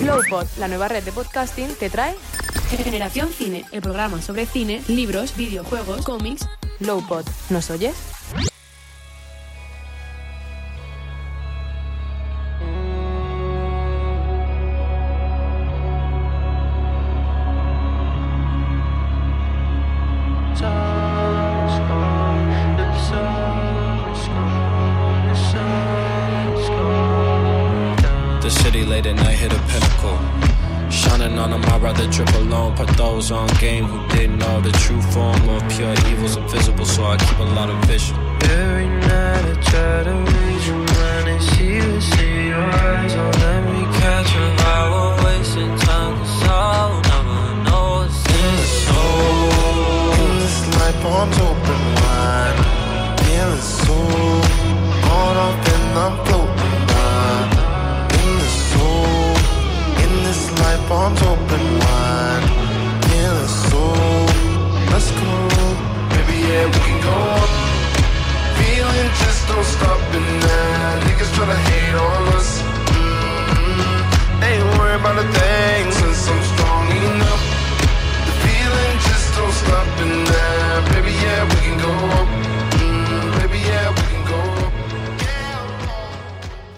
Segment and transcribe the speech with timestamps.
[0.00, 2.16] Lowpod, la nueva red de podcasting, te trae
[2.76, 6.48] Generación Cine, el programa sobre cine, libros, videojuegos, cómics.
[6.80, 7.24] Lowpod.
[7.50, 7.94] ¿Nos oyes?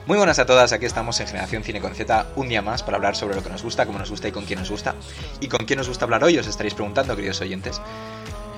[0.07, 2.99] Muy buenas a todas, aquí estamos en Generación Cine con Z, un día más para
[2.99, 4.95] hablar sobre lo que nos gusta, cómo nos gusta y con quién nos gusta.
[5.41, 6.37] ¿Y con quién nos gusta hablar hoy?
[6.39, 7.81] Os estaréis preguntando, queridos oyentes.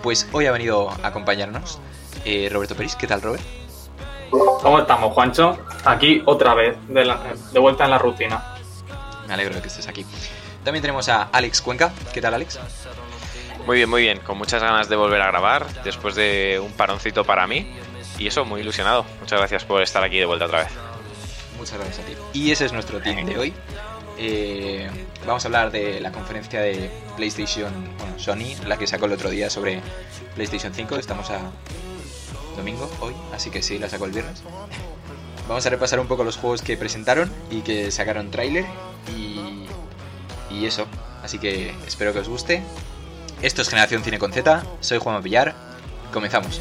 [0.02, 1.78] Pues hoy ha venido a acompañarnos
[2.24, 2.96] eh, Roberto Peris.
[2.96, 3.42] ¿Qué tal, Robert?
[4.30, 5.57] ¿Cómo estamos, Juancho?
[5.84, 7.20] Aquí otra vez, de, la-
[7.52, 8.42] de vuelta en la rutina.
[9.28, 10.05] Me alegro de que estés aquí.
[10.64, 11.92] También tenemos a Alex Cuenca.
[12.13, 12.58] ¿Qué tal, Alex?
[13.67, 14.18] Muy bien, muy bien.
[14.18, 17.73] Con muchas ganas de volver a grabar después de un paroncito para mí.
[18.18, 19.07] Y eso, muy ilusionado.
[19.20, 20.68] Muchas gracias por estar aquí de vuelta otra vez.
[21.58, 22.17] Muchas gracias a ti.
[22.33, 23.55] Y ese es nuestro team de hoy.
[24.18, 24.89] Eh,
[25.27, 29.30] vamos a hablar de la conferencia de PlayStation, bueno, Sony, la que sacó el otro
[29.30, 29.80] día sobre
[30.34, 30.96] PlayStation 5.
[30.96, 31.40] Estamos a
[32.56, 34.42] domingo hoy, así que sí, la sacó el viernes.
[35.48, 38.64] Vamos a repasar un poco los juegos que presentaron y que sacaron tráiler
[39.14, 39.66] y,
[40.50, 40.86] y eso.
[41.22, 42.62] Así que espero que os guste.
[43.42, 44.64] Esto es Generación Cine con Z.
[44.80, 45.55] Soy Juan Villar.
[46.12, 46.61] Comenzamos.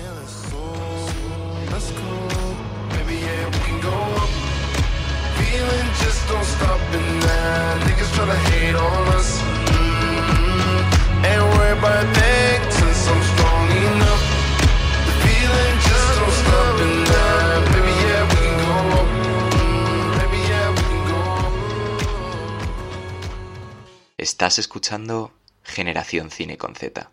[24.25, 25.31] Estás escuchando
[25.63, 27.09] Generación Cine con Z,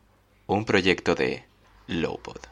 [0.46, 1.44] un proyecto de
[1.86, 2.51] Lowpod.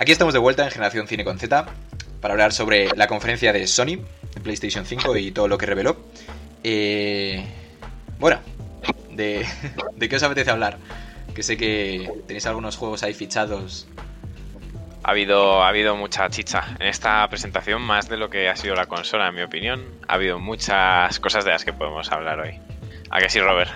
[0.00, 1.66] Aquí estamos de vuelta en Generación Cine con Z
[2.22, 3.98] para hablar sobre la conferencia de Sony
[4.34, 5.94] de PlayStation 5 y todo lo que reveló.
[6.64, 7.44] Eh,
[8.18, 8.38] bueno,
[9.10, 9.44] de,
[9.96, 10.78] ¿de qué os apetece hablar?
[11.34, 13.88] Que sé que tenéis algunos juegos ahí fichados
[15.02, 18.74] Ha habido, ha habido mucha chicha en esta presentación, más de lo que ha sido
[18.74, 19.84] la consola, en mi opinión.
[20.08, 22.58] Ha habido muchas cosas de las que podemos hablar hoy.
[23.10, 23.70] ¿A que sí, Robert?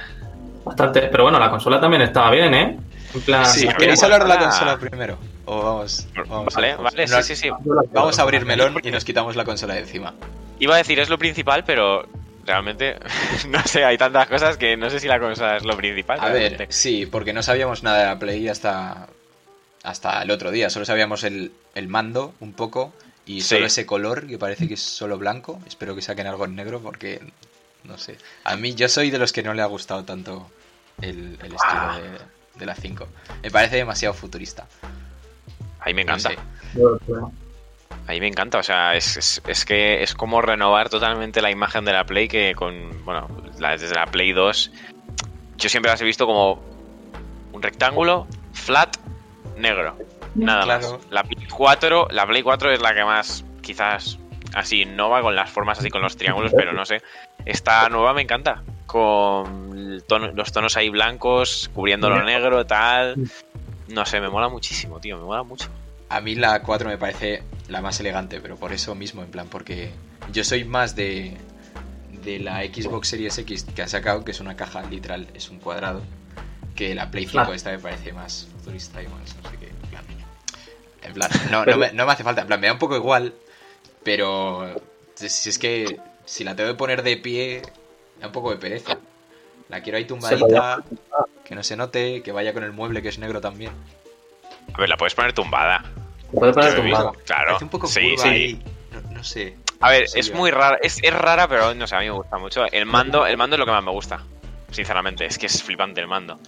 [0.64, 2.78] Bastante, pero bueno, la consola también estaba bien, ¿eh?
[3.14, 4.38] En plan, Sí, ¿queréis hablar de la ah.
[4.38, 5.33] consola primero?
[5.46, 7.50] O vamos, vamos Vale, a- vale, no, sí, sí, sí.
[7.92, 10.14] Vamos a abrir melón y nos quitamos la consola de encima.
[10.58, 12.08] Iba a decir es lo principal, pero
[12.46, 12.98] realmente,
[13.48, 16.18] no sé, hay tantas cosas que no sé si la consola es lo principal.
[16.20, 19.08] A ver, sí, porque no sabíamos nada de la Play hasta,
[19.82, 20.70] hasta el otro día.
[20.70, 22.92] Solo sabíamos el, el mando un poco
[23.26, 23.56] y Sí.
[23.56, 25.60] solo ese color que parece que es solo blanco.
[25.66, 27.20] Espero que saquen algo en negro porque,
[27.84, 28.16] no sé.
[28.44, 30.50] A mí yo soy de los que no le ha gustado tanto
[31.02, 31.98] el, el estilo Ah.
[32.00, 33.08] de, de la 5.
[33.42, 34.66] Me parece demasiado futurista.
[35.84, 36.30] Ahí me encanta.
[36.30, 36.38] sé.
[38.06, 41.84] Ahí me encanta, o sea, es, es, es que es como renovar totalmente la imagen
[41.84, 43.28] de la Play que con, bueno,
[43.58, 44.70] la- desde la Play 2,
[45.56, 46.62] yo siempre las he visto como
[47.52, 48.96] un rectángulo, flat,
[49.56, 49.96] negro,
[50.34, 50.92] nada Claro.
[50.98, 51.00] más.
[51.10, 54.18] La Play 4, la Play 4 es la que más, quizás,
[54.54, 57.00] así innova con las formas así con los triángulos, pero no sé.
[57.46, 63.16] Esta nueva me encanta, con tono- los tonos ahí blancos, cubriendo lo negro, tal.
[63.88, 65.68] No sé, me mola muchísimo, tío, me mola mucho.
[66.08, 69.48] A mí la 4 me parece la más elegante, pero por eso mismo, en plan,
[69.48, 69.90] porque
[70.32, 71.36] yo soy más de,
[72.22, 75.58] de la Xbox Series X que han sacado, que es una caja literal, es un
[75.58, 76.02] cuadrado,
[76.74, 77.54] que la Play 5 Claro.
[77.54, 80.04] esta me parece más futurista y más, sé qué, en plan.
[81.02, 82.96] En plan, no, no, me, no me hace falta, en plan, me da un poco
[82.96, 83.34] igual,
[84.02, 84.74] pero
[85.14, 87.62] si si es que si la tengo que poner de pie,
[88.20, 88.98] da un poco de pereza.
[89.68, 90.84] La quiero ahí tumbadita,
[91.44, 93.72] que no se note, que vaya con el mueble que es negro también.
[94.72, 95.84] A ver, la puedes poner tumbada.
[96.32, 97.12] Puede poner tumbada.
[97.24, 97.46] Claro.
[97.46, 98.28] Parece un poco sí, curva sí.
[98.28, 98.62] ahí,
[98.92, 99.56] no, no sé.
[99.80, 100.34] A ver, No sé es yo.
[100.36, 102.64] muy rara, es, es rara, pero no sé, a mí me gusta mucho.
[102.72, 104.20] El mando, el mando es lo que más me gusta.
[104.70, 106.38] Sinceramente, es que es flipante el mando.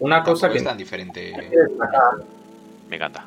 [0.00, 1.32] Una cosa que es tan diferente.
[2.88, 3.24] Me encanta.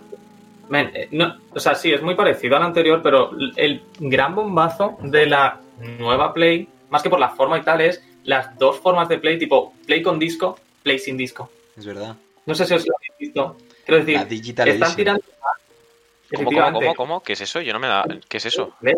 [0.72, 5.26] Eh, no, o sea, sí, es muy parecido al anterior, pero el gran bombazo de
[5.26, 5.60] la
[6.00, 9.38] nueva Play, más que por la forma y tal, es las dos formas de Play,
[9.38, 11.50] tipo Play con disco, Play sin disco.
[11.76, 12.16] Es verdad.
[12.46, 13.58] No sé si os lo habéis visto.
[13.84, 14.96] Quiero decir, La Digital están Edition.
[14.96, 15.22] tirando.
[15.26, 17.24] ¿Cómo, cómo, Efectivamente, cómo, cómo?
[17.24, 17.60] ¿Qué es eso?
[17.62, 18.06] Yo no me da.
[18.30, 18.76] ¿Qué es eso?
[18.80, 18.94] Play.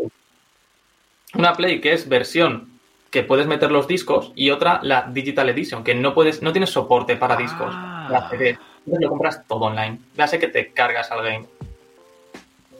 [1.36, 2.78] Una Play que es versión
[3.10, 6.72] que puedes meter los discos y otra la Digital Edition, que no puedes, no tienes
[6.72, 8.08] soporte para discos, Ah.
[8.12, 8.50] para CD.
[8.80, 10.00] Entonces lo compras todo online.
[10.18, 11.46] Ya sé que te cargas al game.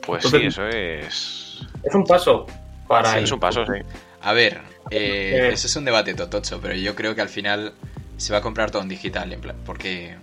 [0.02, 1.66] Pues Entonces- sí, eso es.
[1.82, 2.46] Es un paso
[2.86, 3.80] para Sí, el- es un paso, sí.
[4.20, 4.60] A ver,
[4.90, 5.50] eh, Eh.
[5.54, 7.72] eso es un debate totocho, pero yo creo que al final
[8.18, 10.14] se va a comprar todo en digital, en plan, porque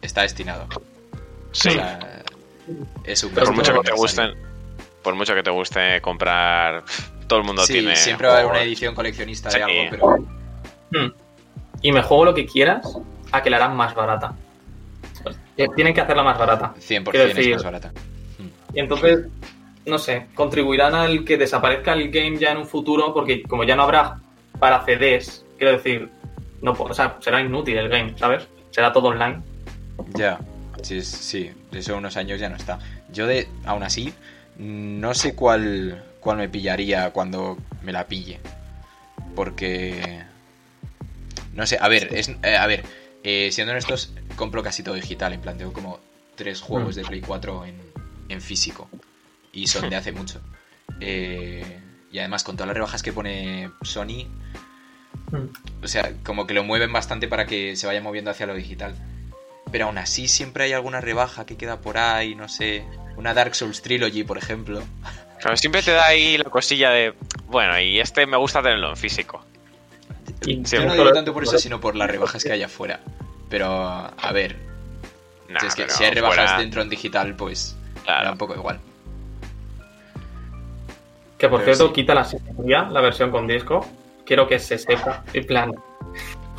[0.00, 0.68] está destinado.
[1.50, 1.68] Sí.
[1.70, 2.22] O sea,
[3.04, 4.30] es un por mucho que te gusten.
[5.02, 6.84] Por mucho que te guste comprar.
[7.26, 7.96] Todo el mundo Sí, tiene.
[7.96, 9.58] siempre va a haber una edición coleccionista Sí.
[9.58, 10.16] de algo, pero
[10.94, 11.10] Hmm.
[11.80, 12.98] Y me juego lo que quieras
[13.32, 14.34] a que la harán más barata.
[15.56, 16.74] Eh, Tienen que hacerla más barata.
[16.78, 17.92] 100% Quiero es más barata.
[18.74, 19.26] Y entonces,
[19.86, 23.74] no sé, contribuirán al que desaparezca el game ya en un futuro, porque como ya
[23.74, 24.18] no habrá
[24.58, 26.10] para CDs, quiero decir,
[26.62, 28.46] no, o sea, será inútil el game, ¿sabes?
[28.70, 29.40] Será todo online.
[30.14, 30.38] Ya,
[30.82, 32.78] sí, sí, de eso unos años ya no está.
[33.12, 34.14] Yo de, aún así,
[34.56, 38.40] no sé cuál, cuál me pillaría cuando me la pille.
[39.34, 40.22] Porque...
[41.54, 42.82] No sé, a ver, es, eh, a ver,
[43.24, 46.00] eh, siendo honestos, compro casi todo digital, en plan, tengo como
[46.34, 47.00] tres juegos Mm.
[47.00, 47.74] de Play 4 en,
[48.30, 48.88] en físico.
[49.52, 50.40] Y son de hace mucho.
[51.00, 51.78] Eh,
[52.10, 54.26] y además, con todas las rebajas que pone Sony,
[55.82, 58.94] o sea, como que lo mueven bastante para que se vaya moviendo hacia lo digital.
[59.70, 62.84] Pero aún así siempre hay alguna rebaja que queda por ahí, no sé.
[63.16, 64.82] Una Dark Souls Trilogy, por ejemplo.
[65.40, 67.14] Claro, siempre te da ahí la cosilla de.
[67.46, 69.44] Bueno, y este me gusta tenerlo en físico.
[70.46, 73.00] Y Sí, Yo no digo tanto por eso, sino por las rebajas que hay afuera.
[73.48, 74.56] Pero, a ver,
[75.48, 78.24] Nah, si, es que pero si hay rebajas fuera- dentro en digital, pues Claro.
[78.26, 78.80] da un poco igual.
[81.38, 82.00] Que por Pero cierto, sí.
[82.00, 83.86] quita la simetría, la versión con disco.
[84.24, 85.24] Quiero que se sepa.
[85.32, 85.72] En plan.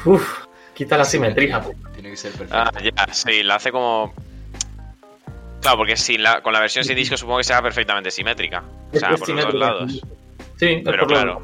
[0.06, 1.62] Uf, quita la simetría.
[1.94, 2.56] Tiene que ser perfecto.
[2.58, 4.14] Ah, ya, sí, la hace como.
[5.62, 8.64] Claro, porque sin la, con la versión sin disco supongo que será perfectamente simétrica.
[8.94, 10.02] O sea, Es por los dos lados.
[10.60, 11.42] Sí, Pero claro.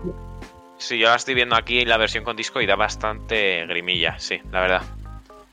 [0.77, 4.41] Sí, yo la estoy viendo aquí la versión con disco y da bastante grimilla, sí,
[4.51, 4.81] la verdad.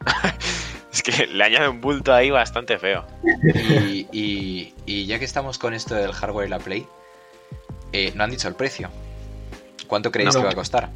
[0.93, 3.05] es que le añade un bulto ahí bastante feo.
[3.55, 6.87] Y, y- y ya que estamos con esto del hardware y la Play,
[7.93, 8.89] eh, no han dicho el precio.
[9.87, 10.41] ¿Cuánto creéis No.
[10.41, 10.91] que va a costar?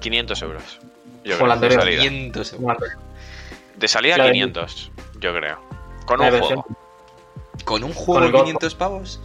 [0.00, 0.78] 500 euros.
[1.24, 2.02] Yo creo, de salida.
[2.02, 2.78] 500 euros.
[3.76, 5.60] De salida La de- 500, yo creo.
[6.06, 6.66] Con un juego.
[7.64, 8.40] ¿Con un juego God.
[8.44, 9.20] 500 pavos?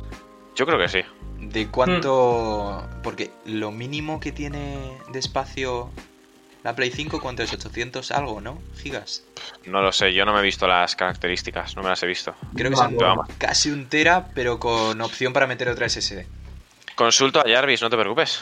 [0.55, 0.99] Yo creo que sí.
[1.39, 2.87] ¿De cuánto...?
[3.03, 5.89] Porque lo mínimo que tiene de espacio
[6.63, 7.53] la Play 5, ¿cuánto es?
[7.53, 8.59] 800 algo, ¿no?
[8.81, 9.23] Gigas.
[9.65, 12.33] No lo sé, yo no me he visto las características, no me las he visto.
[12.55, 12.97] Creo que son
[13.37, 16.25] casi un tera, pero con opción para meter otra SSD.
[16.95, 18.41] consulto a Jarvis, no te preocupes.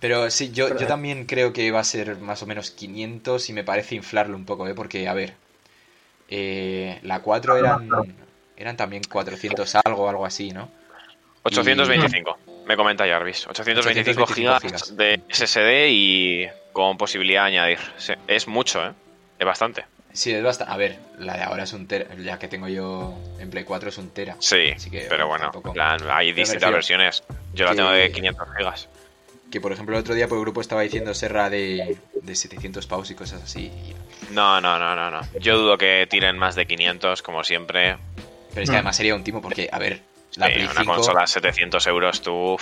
[0.00, 3.52] Pero sí, yo, yo también creo que va a ser más o menos 500 y
[3.52, 4.74] me parece inflarlo un poco, ¿eh?
[4.74, 5.34] Porque, a ver,
[6.30, 7.88] eh, la 4 eran,
[8.56, 10.70] eran también 400 algo, algo así, ¿no?
[11.42, 13.46] 825, me comenta Jarvis.
[13.46, 14.96] 825, 825 gigas, gigas.
[14.96, 17.78] de SSD y con posibilidad de añadir.
[18.26, 18.92] Es mucho, ¿eh?
[19.38, 19.84] Es bastante.
[20.12, 20.72] Sí, es bastante...
[20.72, 23.90] A ver, la de ahora es un tera, ya que tengo yo en Play 4
[23.90, 24.36] es un tera.
[24.38, 27.22] Sí, Así que, pero bueno, plan, hay distintas versiones.
[27.54, 28.88] Yo la tengo de 500 gigas.
[29.50, 32.86] Que, por ejemplo, el otro día por el grupo estaba diciendo Serra de, de 700
[32.86, 33.72] pavos y cosas así.
[34.30, 35.20] No, no, no, no, no.
[35.40, 37.96] Yo dudo que tiren más de 500, como siempre.
[38.50, 40.02] Pero es que además sería un timo porque, a ver,
[40.36, 40.94] la Sí, Play una 5...
[40.94, 42.56] consola 700 euros, tú...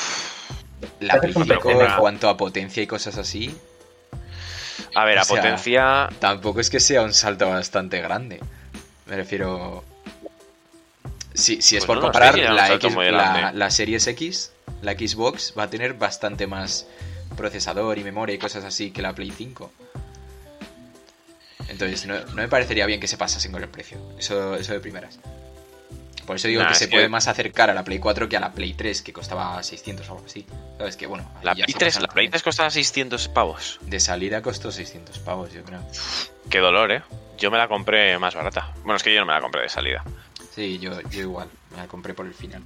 [1.01, 1.97] La Play Es un 5 PC, en ¿no?
[1.99, 3.55] cuanto a potencia y cosas así,
[4.95, 6.09] A ver, O a sea, potencia...
[6.21, 8.41] tampoco es que sea un salto bastante grande.
[9.07, 9.85] Me refiero.
[11.39, 14.53] Si, si es Pues por no lo sé comparar, la, X, la, la Series X,
[14.83, 16.87] la Xbox, va a tener bastante más
[17.37, 19.71] procesador y memoria y cosas así que la Play 5.
[21.69, 23.99] Entonces, no, no me parecería bien que se pasasen con el precio.
[24.19, 25.19] Eso, eso de primeras.
[26.27, 28.29] Por eso digo Nah, que es se que- puede más acercar a la Play 4
[28.29, 30.45] que a la Play 3, que costaba 600 o algo así.
[30.77, 30.97] ¿Sabes?
[30.97, 31.31] Que bueno.
[31.43, 32.31] La Play se 3, pasan la Play también.
[32.33, 33.79] 3 costaba 600 pavos.
[33.83, 35.81] De salida costó 600 pavos, yo creo.
[36.51, 37.03] Qué dolor, ¿eh?
[37.39, 38.73] Yo me la compré más barata.
[38.83, 40.03] Bueno, es que yo no me la compré de salida.
[40.59, 41.49] Sí, yo, yo igual.
[41.71, 42.63] Me la compré por el final.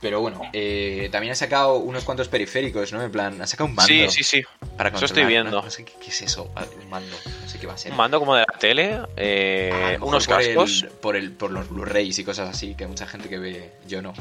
[0.00, 3.02] Pero bueno, eh, también ha sacado unos cuantos periféricos, ¿no?
[3.02, 3.88] En plan, ha sacado un mando.
[3.88, 4.42] Sí, sí, sí.
[4.76, 5.50] Para Eso estoy viendo.
[5.50, 5.62] ¿no?
[5.62, 7.14] No sé qué, qué es eso, ah, un mando.
[7.42, 7.90] No sé qué va a ser.
[7.92, 10.82] Un mando como de la tele, eh, unos por cascos.
[10.84, 13.70] el- por, el, por los Blu-rays y cosas así, que hay mucha gente que ve.
[13.86, 14.14] Yo no,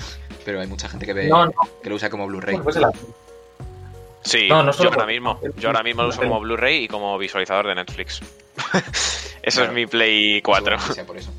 [0.43, 1.27] pero hay mucha gente que ve.
[1.29, 1.53] No, no.
[1.81, 2.57] Que lo usa como Blu-ray.
[2.59, 2.83] Pues el-
[4.25, 7.17] Sí, No, no yo ahora mismo, yo ahora mismo lo uso como Blu-ray y como
[7.17, 8.21] visualizador de Netflix.
[9.43, 9.71] Eso Claro.
[9.71, 10.77] es mi Play 4.
[10.79, 11.29] Seguro que sea por eso.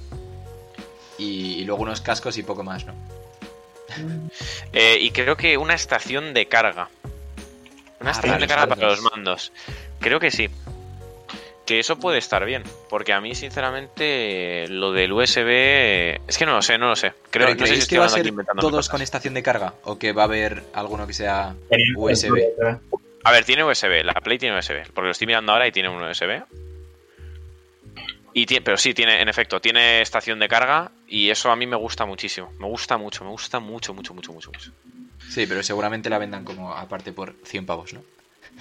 [1.24, 2.92] Y, y luego unos cascos y poco más, ¿no?
[4.72, 6.88] Eh, y creo que una estación de carga.
[8.00, 9.52] Una Ah, estación de carga para los mandos.
[10.00, 10.48] Creo que sí.
[11.64, 12.64] Que eso puede estar bien.
[12.90, 16.18] Porque a mí, sinceramente, lo del USB.
[16.26, 17.12] Es que no lo sé, no lo sé.
[17.30, 18.28] Creo ¿Pero no sé si que va a ser
[18.58, 18.88] todos cosas.
[18.88, 19.74] con estación de carga?
[19.84, 21.54] ¿O que va a haber alguno que sea
[21.96, 22.36] USB?
[23.22, 24.02] A ver, tiene USB.
[24.04, 24.82] La Play tiene USB.
[24.92, 26.42] Porque lo estoy mirando ahora y tiene un USB.
[28.36, 30.90] Y pero sí, tiene, en efecto, tiene estación de carga.
[31.06, 32.50] Y eso a mí me gusta muchísimo.
[32.58, 34.50] Me gusta mucho, me gusta mucho, mucho, mucho, mucho.
[34.50, 34.72] mucho.
[35.28, 38.02] Sí, pero seguramente la vendan como aparte por 100 pavos, ¿no?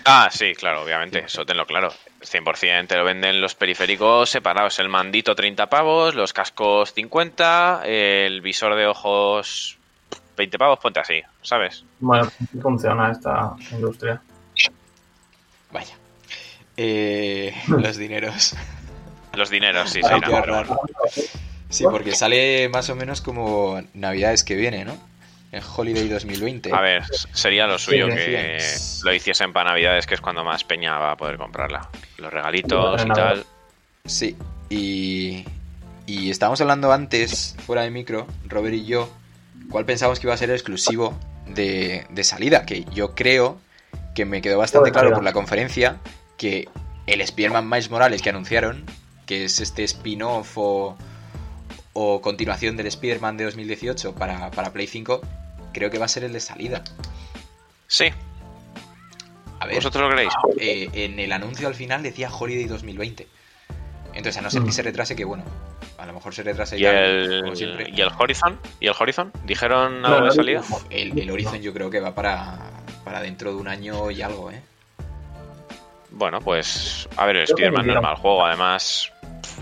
[0.06, 1.92] Ah, sí, claro, obviamente, eso tenlo claro.
[2.22, 4.80] 100% te lo venden los periféricos separados.
[4.80, 9.77] El mandito 30 pavos, los cascos 50, el visor de ojos
[10.38, 11.84] 20 pavos, ponte así, ¿sabes?
[12.00, 14.22] Bueno, así funciona esta industria.
[15.72, 15.96] Vaya.
[16.77, 18.56] Eh, los dineros.
[19.34, 20.10] Los dineros, sí, sí.
[20.12, 20.80] Hay no.
[21.70, 24.96] Sí, porque sale más o menos como Navidades que viene, ¿no?
[25.52, 26.72] En Holiday 2020.
[26.74, 29.02] A ver, sería lo suyo Sí, que sí.
[29.04, 31.90] lo hiciesen para Navidades, que es cuando más peña va a poder comprarla.
[32.18, 33.46] Los regalitos y tal.
[34.06, 34.36] Sí,
[34.70, 35.46] y,
[36.06, 39.10] y estábamos hablando antes, fuera de micro, Robert y yo,
[39.70, 43.60] cuál pensábamos que iba a ser el exclusivo de, de salida, que yo creo
[44.13, 45.98] que me quedó bastante claro por la conferencia
[46.38, 46.68] que
[47.08, 48.84] el Spider-Man Miles Morales que anunciaron,
[49.25, 50.98] que es este spin-off o,
[51.94, 55.22] o continuación del Spider-Man de 2018 para, para Play 5,
[55.74, 56.84] creo que va a ser el de salida.
[57.88, 58.06] Sí.
[59.60, 60.34] A ver, ¿Vosotros lo creéis?
[60.60, 63.27] eh, en el anuncio al final decía Holiday 2020.
[64.15, 65.44] Entonces, a no ser que se retrase, que bueno,
[65.98, 67.89] a lo mejor se retrase ¿Y ya, el, como siempre.
[67.89, 68.60] ¿Y el Horizon?
[68.80, 69.32] ¿Y el Horizon?
[69.46, 70.62] ¿Dijeron algo no, de salida?
[70.92, 72.60] El, el Horizon yo creo que va para,
[73.03, 74.62] para dentro de un año y algo, ¿eh?
[76.13, 79.12] Bueno, pues a ver, el Spider-Man no es mal juego, además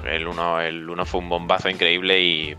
[0.05, 2.55] el 1 el uno fue un bombazo increíble y...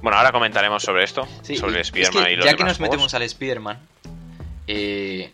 [0.00, 2.54] Bueno, ahora comentaremos sobre esto, Sí, sobre y el es Spider-Man que y los ya
[2.54, 2.80] que nos juegos.
[2.80, 3.78] metemos al Spider-Man,
[4.66, 5.32] eh,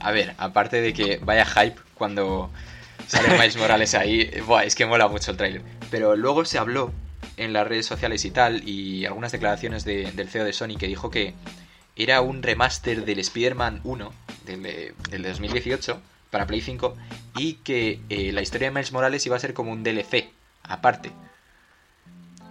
[0.00, 2.50] a ver, aparte de que vaya hype cuando
[3.06, 5.62] sale Miles Morales ahí, buah, es que mola mucho el tráiler.
[5.90, 6.92] Pero luego se habló
[7.36, 10.86] en las redes sociales y tal, y algunas declaraciones de- del CEO de Sony que
[10.86, 11.34] dijo que
[11.96, 14.12] era un remaster del Spider-Man 1,
[14.46, 16.00] del de, del de 2018,
[16.30, 16.96] para Play 5,
[17.34, 20.28] y que eh, la historia de Miles Morales iba a ser como un DLC,
[20.64, 21.10] aparte.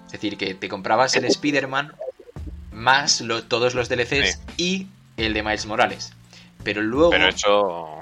[0.08, 1.94] Es decir, que te comprabas el Spider-Man
[2.72, 6.14] más lo- todos los DLCs y el de Miles Morales.
[6.64, 7.10] Pero luego...
[7.12, 8.00] Pero eso...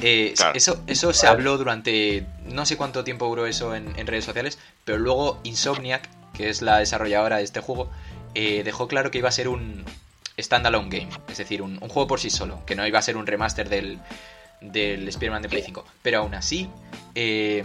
[0.00, 0.52] Eh, Claro.
[0.56, 2.26] eso, eso se habló durante.
[2.46, 6.62] No sé cuánto tiempo duró eso en, en redes sociales, pero luego Insomniac, que es
[6.62, 7.90] la desarrolladora de este juego,
[8.34, 9.84] eh, dejó claro que iba a ser un
[10.38, 13.16] standalone game, es decir, un, un juego por sí solo, que no iba a ser
[13.16, 13.98] un remaster del,
[14.60, 15.84] del Spider-Man de Play 5.
[16.02, 16.70] Pero aún así,
[17.14, 17.64] eh,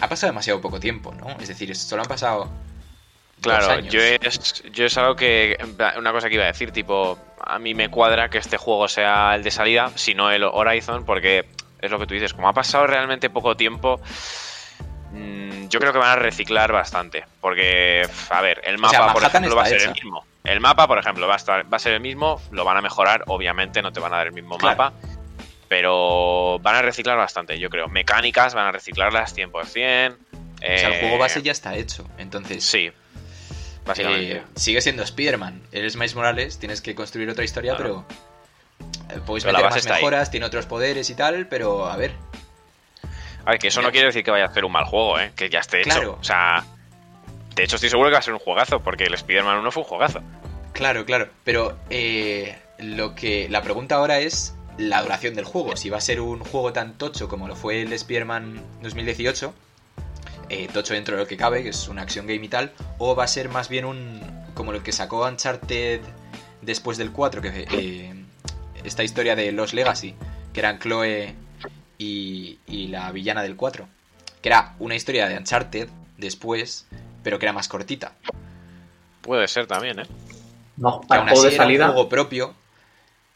[0.00, 1.30] ha pasado demasiado poco tiempo, ¿no?
[1.40, 2.50] Es decir, solo han pasado.
[3.40, 3.92] Claro, años.
[3.92, 5.56] yo es, yo es algo que...
[5.96, 9.34] Una cosa que iba a decir, tipo, a mí me cuadra que este juego sea
[9.36, 11.46] el de salida, si no el Horizon, porque
[11.80, 14.00] es lo que tú dices, como ha pasado realmente poco tiempo,
[15.12, 19.12] mm, yo creo que van a reciclar bastante, porque, a ver, el O sea, mapa,
[19.12, 20.24] por ejemplo, va a ser el mismo.
[20.44, 22.80] El mapa, por ejemplo, va a, estar, va a ser el mismo, lo van a
[22.80, 24.76] mejorar, obviamente no te van a dar el mismo Claro.
[24.76, 24.96] mapa,
[25.68, 27.88] pero van a reciclar bastante, yo creo.
[27.88, 29.52] Mecánicas van a reciclarlas 100%.
[29.52, 30.14] O sea, el
[30.60, 32.06] eh, juego base ya está hecho.
[32.18, 32.64] Entonces.
[32.64, 32.90] Sí,
[33.84, 34.38] básicamente.
[34.38, 35.62] Eh, sigue siendo Spider-Man.
[35.72, 38.04] Eres Miles Morales, tienes que construir otra historia, Claro.
[38.08, 39.16] pero.
[39.16, 39.92] eh, Puedes Pero meter más ahí.
[39.94, 42.12] mejoras, tiene otros poderes y tal, pero a ver.
[43.44, 45.32] A ver, que eso no quiere decir que vaya a ser un mal juego, ¿eh?
[45.36, 45.90] Que ya esté hecho.
[45.90, 46.18] Claro.
[46.20, 46.64] O sea,
[47.54, 49.82] de hecho estoy seguro que va a ser un juegazo, porque el Spider-Man 1 fue
[49.84, 50.20] un juegazo.
[50.72, 51.28] Claro, claro.
[51.44, 53.48] Pero eh, lo que.
[53.48, 55.76] La pregunta ahora es la duración del juego.
[55.76, 59.52] Si va a ser un juego tan tocho como lo fue el de Spider-Man 2018.
[60.50, 62.72] eh, tocho dentro de lo que cabe, que es una acción game y tal.
[62.98, 64.20] O va a ser más bien un.
[64.54, 66.00] como lo que sacó Uncharted
[66.62, 68.14] después del 4, que eh,
[68.84, 70.14] esta historia de Los Legacy,
[70.52, 71.34] que eran Chloe
[71.98, 73.86] y, y la villana del 4.
[74.40, 76.86] Que era una historia de Uncharted después,
[77.22, 78.12] pero que era más cortita.
[79.20, 80.06] Puede ser también, ¿eh?
[80.76, 82.54] No, para juego de era un juego propio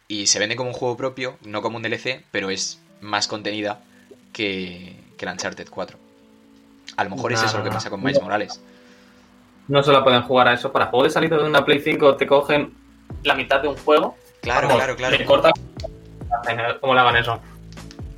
[0.08, 3.80] y se vende como un juego propio, no como un DLC, pero es más contenida
[4.32, 5.98] que, que el Uncharted 4.
[6.96, 7.74] A lo mejor es eso no, lo que no.
[7.76, 8.60] pasa con Miles Morales.
[9.68, 10.72] No se la pueden jugar a eso.
[10.72, 12.74] Para juego de salida de una Play 5 te cogen
[13.22, 14.16] la mitad de un juego.
[14.42, 15.16] Claro, claro, claro.
[15.16, 15.52] Le cortan.
[16.80, 17.40] ¿Cómo le hagan eso?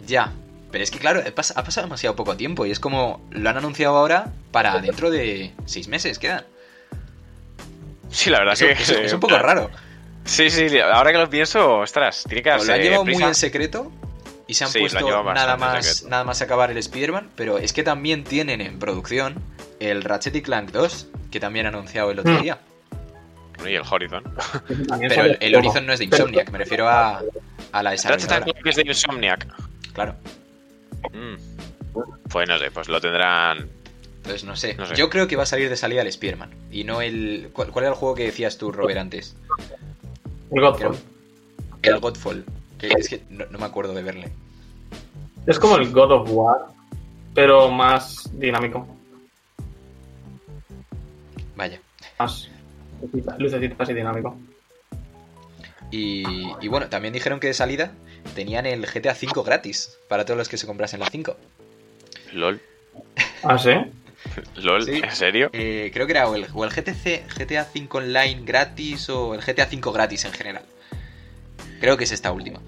[0.06, 0.32] Ya,
[0.72, 3.48] pero es que claro, ha pas- ha pasado demasiado poco tiempo y es como lo
[3.50, 6.44] han anunciado ahora para dentro de seis meses quedan.
[8.10, 9.70] Sí, la verdad Eso- que eso- es un poco raro.
[10.24, 13.22] Sí, sí, ahora que lo pienso, ostras, tiene que O darse lo han llevado muy
[13.22, 13.92] en secreto
[14.46, 15.00] y se han Sí, puesto
[15.34, 19.36] nada más, nada más acabar el Spider-Man, pero es que también tienen en producción
[19.80, 22.42] el Ratchet y Clank 2, que también han anunciado el otro Mm.
[22.42, 22.58] día.
[23.66, 24.24] Y el Horizon.
[25.08, 25.56] Pero el, el.
[25.56, 27.22] Horizon no es de Insomniac, me refiero a,
[27.72, 28.44] a la Ratchet desarrolladora.
[28.52, 29.46] Clank es de Insomniac.
[29.92, 30.16] Claro,
[31.12, 31.36] Mm.
[32.30, 33.68] Pues no sé, pues lo tendrán.
[34.16, 34.74] entonces no sé.
[34.74, 34.94] No sé.
[34.96, 37.50] Yo creo que va a salir de salida el Spider-Man y no el...
[37.52, 39.36] ¿Cuál, cuál era el juego que decías tú, Robert, antes?
[40.50, 40.96] El Godfall.
[41.82, 42.44] El Godfall.
[42.78, 44.30] Que es que no, no me acuerdo de verle.
[45.46, 46.66] Es como el God of War,
[47.34, 48.86] pero más dinámico.
[51.56, 51.80] Vaya.
[52.18, 52.48] Más
[53.00, 54.36] lucecita- lucecitas y dinámico.
[55.90, 56.24] Y,
[56.60, 57.92] y bueno, también dijeron que de salida
[58.34, 61.36] tenían el GTA V gratis para todos los que se comprasen la 5.
[62.32, 62.60] LOL.
[63.44, 63.70] ¿Ah, sí?
[64.56, 65.00] LOL, Sí.
[65.02, 65.50] ¿en serio?
[65.52, 69.40] Eh, creo que era o el, o el GTC, GTA V Online gratis o el
[69.40, 70.64] GTA V gratis en general.
[71.80, 72.60] Creo que es esta última.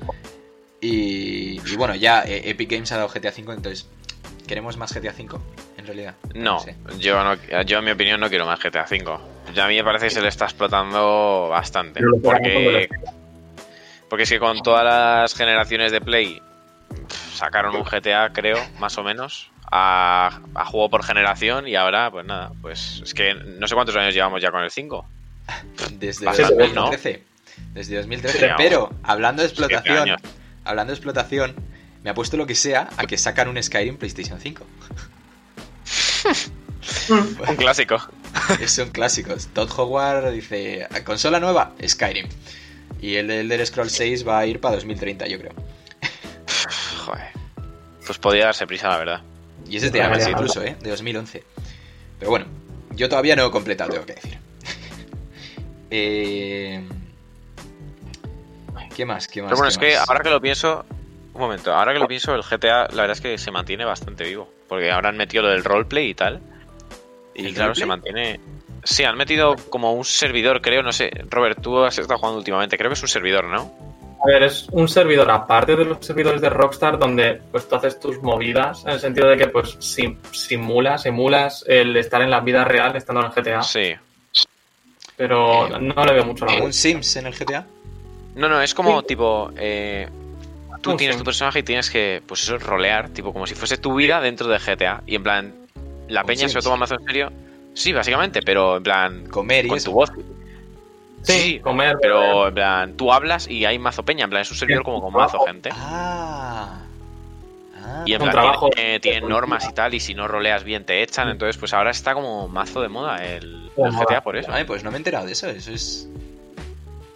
[0.80, 3.88] Y, y bueno, ya eh, Epic Games ha dado GTA V, entonces
[4.46, 5.38] queremos más GTA V,
[5.78, 6.14] en realidad.
[6.34, 6.76] No, sé.
[6.98, 7.34] yo, no,
[7.64, 9.18] yo en mi opinión no quiero más GTA V.
[9.54, 12.00] Ya a mí me parece que se le está explotando bastante.
[12.22, 12.88] Porque,
[14.10, 16.42] porque es que con todas las generaciones de Play
[17.34, 22.24] sacaron un GTA, creo, más o menos, a, a juego por generación y ahora, pues
[22.24, 25.06] nada, pues es que no sé cuántos años llevamos ya con el 5.
[25.92, 26.82] Desde Bastante, ¿no?
[26.82, 27.22] 2013.
[27.72, 28.38] Desde 2013.
[28.38, 28.56] Sí, vamos.
[28.58, 30.16] pero hablando de explotación,
[30.64, 31.54] hablando de explotación,
[32.02, 34.66] me ha puesto lo que sea a que sacan un Skyrim PlayStation 5.
[37.08, 37.96] Un clásico.
[38.66, 39.48] Son clásicos.
[39.48, 42.28] Todd Howard dice, consola nueva, Skyrim.
[43.00, 45.52] Y el de Elder Scrolls 6 va a ir para 2030, yo creo.
[47.04, 47.28] Joder.
[48.04, 49.22] Pues podría darse prisa, la verdad.
[49.68, 50.32] Y ese es de antes vale.
[50.32, 50.76] incluso, ¿eh?
[50.80, 51.42] De 2011.
[52.18, 52.46] Pero bueno,
[52.92, 54.38] yo todavía no he completado, tengo que decir.
[55.90, 56.84] eh...
[58.94, 59.28] ¿Qué más?
[59.28, 59.50] ¿Qué más?
[59.50, 60.08] Pero bueno, ¿Qué es que más?
[60.08, 60.84] ahora que lo pienso.
[61.34, 64.24] Un momento, ahora que lo pienso, el GTA, la verdad es que se mantiene bastante
[64.24, 64.48] vivo.
[64.68, 66.40] Porque ahora han metido lo del roleplay y tal.
[67.34, 67.80] Y ¿El claro, roleplay?
[67.82, 68.40] se mantiene.
[68.84, 71.10] Sí, han metido como un servidor, creo, no sé.
[71.28, 73.70] Robert, tú has estado jugando últimamente, creo que es un servidor, ¿no?
[74.26, 78.00] A ver, es un servidor aparte de los servidores de Rockstar donde pues tú haces
[78.00, 82.40] tus movidas en el sentido de que pues sim- simulas, emulas el estar en la
[82.40, 83.94] vida real estando en el GTA, Sí.
[85.16, 86.72] pero Eh, no le veo mucho la ¿Un.
[86.72, 87.66] Sims en el GTA?
[88.34, 89.06] No, no, es como Sí.
[89.08, 89.50] tipo.
[89.56, 90.08] eh,
[90.82, 93.76] tú Un tienes tu personaje y tienes que, pues eso, rolear, tipo como si fuese
[93.78, 95.02] tu vida dentro de GTA.
[95.06, 95.54] Y en plan,
[96.08, 96.54] la Un peña se Sims.
[96.56, 97.32] lo toma más en serio.
[97.74, 99.90] Sí, básicamente, pero en plan, Comer y con eso.
[99.90, 100.10] tu voz.
[101.26, 104.56] Sí, comer, Pero en plan, tú hablas y hay mazo peña, en plan, es un
[104.56, 105.70] servidor como con mazo gente.
[105.72, 106.80] Ah.
[107.84, 108.02] Ah.
[108.06, 108.70] Y en plan, trabajo.
[108.70, 111.90] tiene, tiene normas y tal, y si no roleas bien te echan, entonces pues ahora
[111.90, 114.04] está como mazo de moda el, moda.
[114.04, 114.50] GTA por eso.
[114.52, 115.48] Ay, pues no me he enterado de eso.
[115.48, 116.08] Eso es.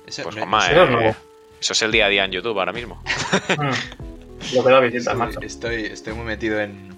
[0.07, 1.15] Eso, Pues no- Juanma, eso es eh,
[1.61, 3.03] eso es el día a día en YouTube ahora mismo.
[3.57, 4.55] Mm.
[4.57, 5.41] Lo que da visitas, Sí, macho.
[5.43, 6.91] estoy, estoy muy metido en.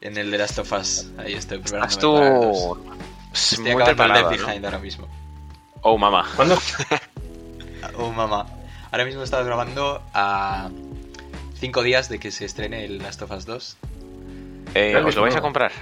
[0.00, 1.06] En el de Last of Us.
[1.18, 2.78] Ahí estoy Estás para los- tú
[3.32, 5.08] Estoy muy acabando el preparado, Left ahora mismo.
[5.82, 6.28] Oh, mamá.
[6.36, 6.58] ¿Cuándo?
[7.98, 8.46] Oh, mamá.
[8.92, 10.70] Ahora mismo estaba grabando a.
[11.58, 13.76] Cinco días de que se estrene el Last of Us 2.
[14.74, 15.72] Eh, ¿Os lo vais a comprar?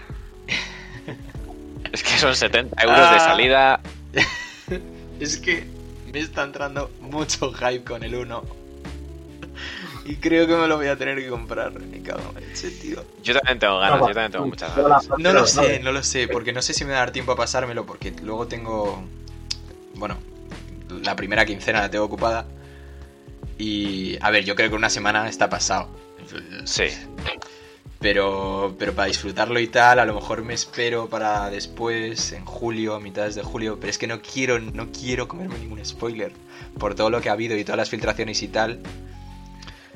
[1.93, 3.21] es que son 70 euros de Ah.
[3.21, 3.81] salida.
[5.21, 5.67] Es que
[6.13, 8.43] me está entrando mucho hype con el 1.
[10.07, 11.73] Y creo que me lo voy a tener que comprar.
[11.79, 13.05] Me cago en leche, tío.
[13.23, 15.09] Yo también tengo ganas, yo también tengo muchas ganas.
[15.19, 17.33] No lo sé, no lo sé, porque no sé si me va a dar tiempo
[17.33, 19.05] a pasármelo, porque luego tengo.
[20.01, 20.17] Bueno,
[21.05, 22.47] la primera quincena la tengo ocupada.
[23.59, 24.17] Y.
[24.21, 25.89] A ver, yo creo que una semana está pasado.
[26.65, 26.85] Sí.
[27.99, 32.95] Pero, pero para disfrutarlo y tal, a lo mejor me espero para después, en julio,
[32.95, 33.77] a mitades de julio.
[33.79, 36.33] Pero es que no quiero, no quiero comerme ningún spoiler.
[36.79, 38.81] Por todo lo que ha habido y todas las filtraciones y tal.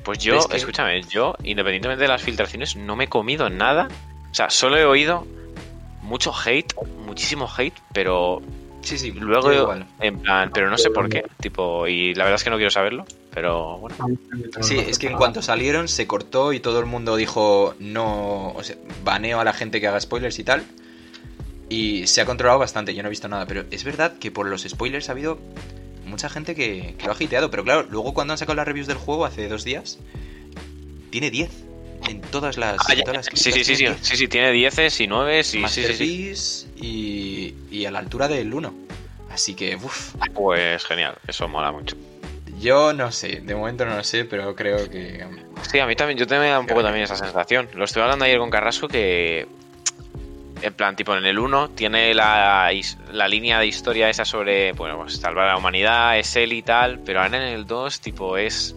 [0.03, 3.87] Pues yo, Es que- escúchame, yo, independientemente de las filtraciones, no me he comido nada.
[4.29, 5.25] O sea, solo he oído
[6.03, 6.75] mucho hate,
[7.07, 8.39] muchísimo hate, pero
[8.85, 9.87] Sí, sí, luego, yo igual.
[9.99, 12.69] en plan, pero no sé por qué, tipo, y la verdad es que no quiero
[12.69, 13.05] saberlo.
[13.33, 13.95] pero bueno.
[14.61, 18.63] Sí, es que en cuanto salieron se cortó y todo el mundo dijo no, o
[18.63, 20.63] sea, baneo a la gente que haga spoilers y tal.
[21.67, 24.47] Y se ha controlado bastante, yo no he visto nada, pero es verdad que por
[24.47, 25.39] los spoilers ha habido
[26.05, 28.85] mucha gente que, que lo ha hiteado, pero claro, luego cuando han sacado las reviews
[28.85, 29.97] del juego hace dos días,
[31.09, 31.49] tiene 10
[32.09, 32.77] en todas las...
[32.87, 35.43] Ah, en todas las sí, sí, sí, sí, sí, sí, tiene 10 y 9 y
[35.43, 38.73] sí, sí, sí, Masterpiece y, y a la altura del 1.
[39.31, 41.95] Así que, uff, Pues genial, eso mola mucho.
[42.59, 45.25] yo no sé, de momento no lo sé, pero creo que...
[45.69, 47.67] Sí, a mí también, yo también me da un poco también esa sensación.
[47.73, 49.47] Lo estoy hablando ayer con Carrasco que,
[50.61, 52.71] en plan, tipo en el 1 tiene la,
[53.11, 56.61] la línea de historia esa sobre, bueno, pues salvar a la humanidad, es él y
[56.61, 58.75] tal, pero ahora en el 2, tipo, es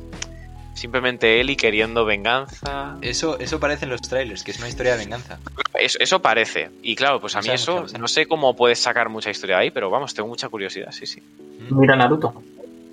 [0.79, 2.97] simplemente él y queriendo venganza.
[3.03, 5.39] Eso, eso parece en los trailers, que es una historia de venganza.
[5.75, 6.71] Eso, eso parece.
[6.83, 9.71] Y claro, pues a mí eso, no sé cómo puedes sacar mucha historia de ahí,
[9.71, 11.23] pero vamos, tengo mucha curiosidad, sí, sí.
[11.71, 12.43] Mira Naruto.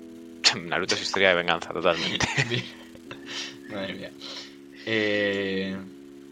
[0.62, 2.26] Naruto es historia de venganza, totalmente.
[3.70, 4.10] Madre mía.
[4.86, 5.76] Eh,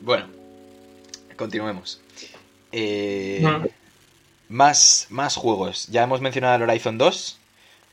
[0.02, 0.26] bueno,
[1.36, 2.00] continuemos.
[2.72, 3.66] Eh, Mm.
[4.48, 5.86] más, más juegos.
[5.88, 7.38] Ya hemos mencionado el Horizon 2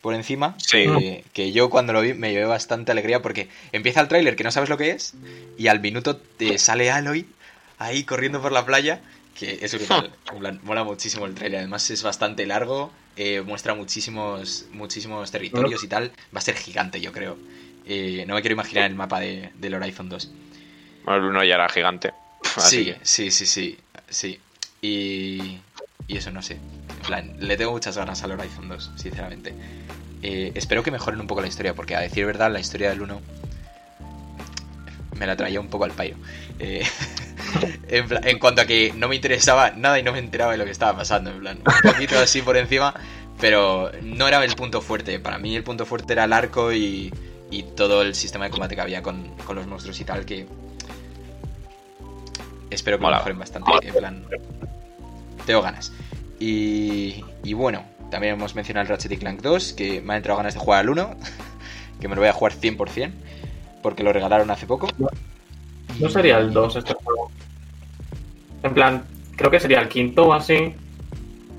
[0.02, 0.56] por encima.
[0.58, 0.84] Sí.
[0.86, 4.44] Que, que yo cuando lo vi me llevé bastante alegría porque empieza el tráiler que
[4.44, 5.14] no sabes lo que es
[5.58, 7.26] y al minuto te sale Aloy
[7.78, 9.02] ahí corriendo por la playa.
[9.38, 10.12] Que es brutal.
[10.64, 11.60] Mola muchísimo el tráiler.
[11.60, 12.92] Además es bastante largo.
[13.16, 16.12] eh, muestra muchísimos, muchísimos territorios y tal.
[16.36, 17.38] Va a ser gigante, yo creo.
[17.86, 20.32] Eh, no me quiero imaginar el mapa de, del Horizon 2.
[21.06, 22.12] Bueno, el 1 ya era gigante.
[22.58, 23.78] Así Sí, que- sí, sí, sí,
[24.10, 24.40] sí.
[24.82, 25.58] Y,
[26.08, 26.54] y eso no sé.
[26.56, 29.54] En plan, le tengo muchas ganas al Horizon 2, sinceramente.
[30.24, 33.02] Eh, espero que mejoren un poco la historia, porque a decir verdad, la historia del
[33.02, 33.22] 1
[35.18, 36.16] me la traía un poco al payo.
[36.60, 36.84] Eh,
[37.90, 40.58] en, plan- en cuanto a que no me interesaba nada y no me enteraba de
[40.58, 42.94] lo que estaba pasando, en plan, un poquito así por encima,
[43.40, 45.20] pero no era el punto fuerte.
[45.20, 47.12] Para mí el punto fuerte era el arco y,
[47.50, 50.46] y todo el sistema de combate que había con, con los monstruos y tal, que
[52.70, 53.18] espero que Mola.
[53.18, 53.72] mejoren bastante.
[53.88, 54.26] En plan,
[55.46, 55.92] tengo ganas.
[56.40, 60.38] Y, y bueno, también hemos mencionado el Ratchet y Clank 2, que me ha entrado
[60.38, 61.16] ganas de jugar al 1,
[62.00, 63.12] que me lo voy a jugar 100%,
[63.84, 64.88] porque lo regalaron hace poco.
[66.00, 67.32] No sería el 2 este juego.
[68.64, 69.04] En plan,
[69.36, 70.74] creo que sería el quinto o así.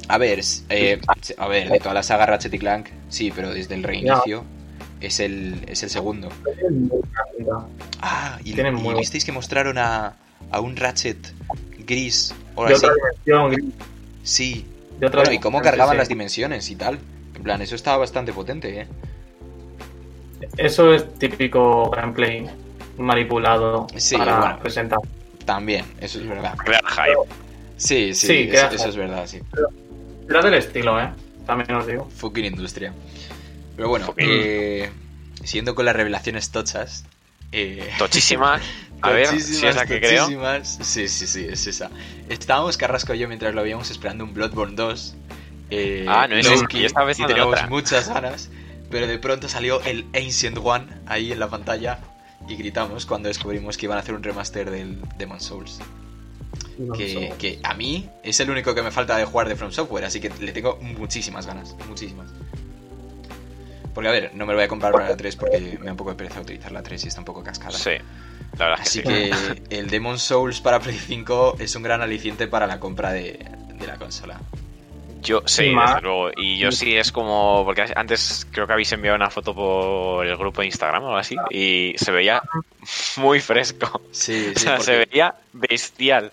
[0.08, 1.00] A ver, eh,
[1.38, 4.44] a ver, de toda la saga Ratchet y Clank, sí, pero desde el reinicio
[5.00, 6.28] es el, es el segundo.
[8.00, 10.14] Ah, y, Tienen y muy- visteis que mostraron a,
[10.50, 11.32] a un Ratchet
[11.86, 12.86] gris De así.
[12.86, 12.92] otra
[13.24, 13.72] dimensión.
[14.22, 14.66] Sí.
[15.00, 16.14] De otra Bueno, y cómo cargaban sí, las sí.
[16.14, 16.98] dimensiones y tal.
[17.34, 18.86] En plan, eso estaba bastante potente, ¿eh?
[20.56, 22.48] Eso es típico gameplay
[22.98, 24.58] manipulado Sí, para bueno.
[24.60, 24.98] presentar.
[25.44, 26.56] También, eso es verdad.
[26.58, 27.34] Crear hype.
[27.76, 29.40] Sí, sí, Sí, eso, es verdad, sí.
[30.28, 31.08] Era del estilo, ¿eh?
[31.46, 32.08] También os digo.
[32.14, 32.92] Fucking industria.
[33.76, 34.90] Pero bueno, eh,
[35.42, 37.04] siguiendo con las revelaciones tochas.
[37.52, 38.60] Eh, Tochísima.
[39.04, 40.22] A ver si es tochísimas, la que creo.
[40.24, 40.78] tochísimas.
[40.80, 41.90] Sí, sí, sí, es esa.
[42.28, 45.14] Estábamos Carrasco y yo mientras lo veíamos esperando un Bloodborne 2.
[45.70, 47.66] eh, Ah, no es Loki, yo estaba Y teníamos otra.
[47.66, 48.48] muchas ganas.
[48.90, 51.98] Pero de pronto salió el Ancient One ahí en la pantalla.
[52.48, 55.80] Y gritamos cuando descubrimos que iban a hacer un remaster del Demon Souls.
[56.96, 60.04] que, que a mí es el único que me falta de jugar de From Software,
[60.04, 62.30] así que le tengo muchísimas ganas, muchísimas.
[63.94, 65.90] Porque a ver, no me lo voy a comprar para la 3 porque me da
[65.92, 67.72] un poco de pereza utilizar la 3 y está un poco cascada.
[67.72, 67.90] Sí,
[68.58, 69.62] la verdad es Así que sí.
[69.68, 73.38] que el Demon Souls para Play 5 es un gran aliciente para la compra de,
[73.78, 74.40] de la consola.
[75.20, 76.30] Yo, sí, más- desde luego.
[76.36, 77.62] Y yo sí es como.
[77.64, 81.18] Porque antes creo que habéis enviado una foto por el grupo de Instagram o algo
[81.18, 81.36] así.
[81.50, 82.42] Y se veía
[83.18, 84.00] muy fresco.
[84.10, 86.32] Sí, O sí, sea, se veía bestial.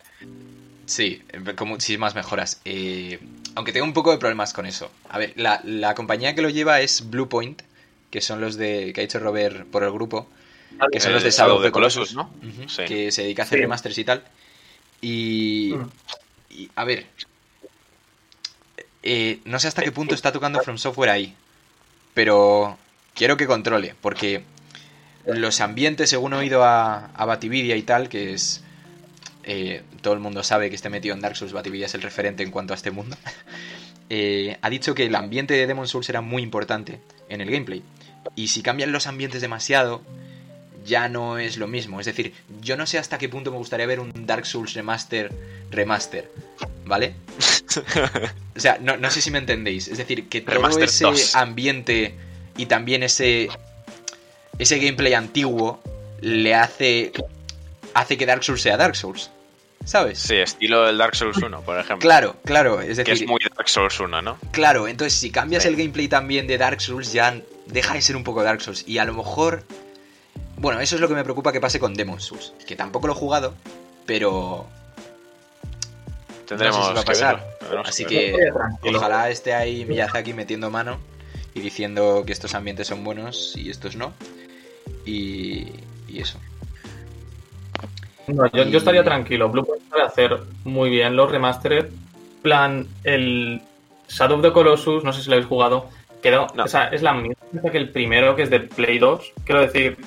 [0.88, 1.22] Sí,
[1.56, 2.62] con muchísimas mejoras.
[2.66, 3.20] Eh,
[3.56, 4.90] aunque tengo un poco de problemas con eso.
[5.10, 7.62] A ver, la, la compañía que lo lleva es Bluepoint,
[8.12, 10.28] que son los de que ha hecho Robert por el grupo,
[10.92, 12.68] que son los de Shadow of the Colossus, Colossus, ¿no?
[12.68, 12.84] Sí.
[12.86, 13.62] que se dedica a hacer Sí.
[13.64, 14.24] remasters y tal.
[15.02, 15.90] Y, Mm.
[16.52, 17.06] y, a ver,
[19.04, 21.34] eh, no sé hasta qué punto está tocando From Software ahí,
[22.14, 22.78] pero
[23.14, 24.44] quiero que controle, porque
[25.26, 28.64] los ambientes, según he oído a, a Batividia y tal, que es...
[29.52, 32.44] eh, todo el mundo sabe que esté metido en Dark Souls, Batividia es el referente
[32.44, 33.18] en cuanto a este mundo.
[34.12, 37.82] eh, ha dicho que el ambiente de Demon Souls era muy importante en el gameplay.
[38.36, 40.04] Y si cambian los ambientes demasiado,
[40.86, 42.00] ya no es lo mismo.
[42.00, 42.32] Es decir,
[42.62, 45.32] yo no sé hasta qué punto me gustaría ver un Dark Souls remaster,
[45.72, 46.32] remaster,
[46.86, 47.16] ¿vale?
[48.56, 49.88] O sea, no, no sé si me entendéis.
[49.88, 51.36] Es decir, que todo Remaster ese 2.
[51.36, 52.14] ambiente
[52.58, 53.48] y también ese
[54.58, 55.82] ese gameplay antiguo
[56.20, 57.14] le hace
[57.94, 59.32] hace que Dark Souls sea Dark Souls,
[59.86, 60.20] ¿sabes?
[60.20, 62.00] Sí, estilo del Dark Souls 1, por ejemplo.
[62.00, 64.38] Claro, claro, es Que decir, es muy Dark Souls 1, ¿no?
[64.52, 65.70] Claro, entonces si cambias Sí.
[65.70, 68.84] el gameplay también de Dark Souls ya deja de ser un poco Dark Souls.
[68.88, 69.64] Y a lo mejor.
[70.58, 72.54] Bueno, eso es lo que me preocupa que pase con Demon Souls.
[72.68, 73.54] Que tampoco lo he jugado,
[74.06, 74.68] pero.
[76.48, 77.58] Tendremos no sé si va a que pasar.
[77.62, 78.36] verlo, Así que
[78.82, 80.98] que ojalá esté ahí Miyazaki metiendo mano
[81.54, 84.14] y diciendo que estos ambientes son buenos y estos no.
[85.06, 85.68] Y,
[86.08, 86.40] y eso.
[88.34, 89.50] No, yo, Y- yo estaría tranquilo.
[89.50, 91.88] Bluepoint sabe hacer muy bien los remastered.
[92.42, 93.62] plan, el
[94.08, 95.88] Shadow of the Colossus, no sé si lo habéis jugado.
[96.24, 96.64] Quedó, No.
[96.64, 97.36] o sea, es la misma
[97.70, 99.98] que el primero, que es de Play 2, quiero decir,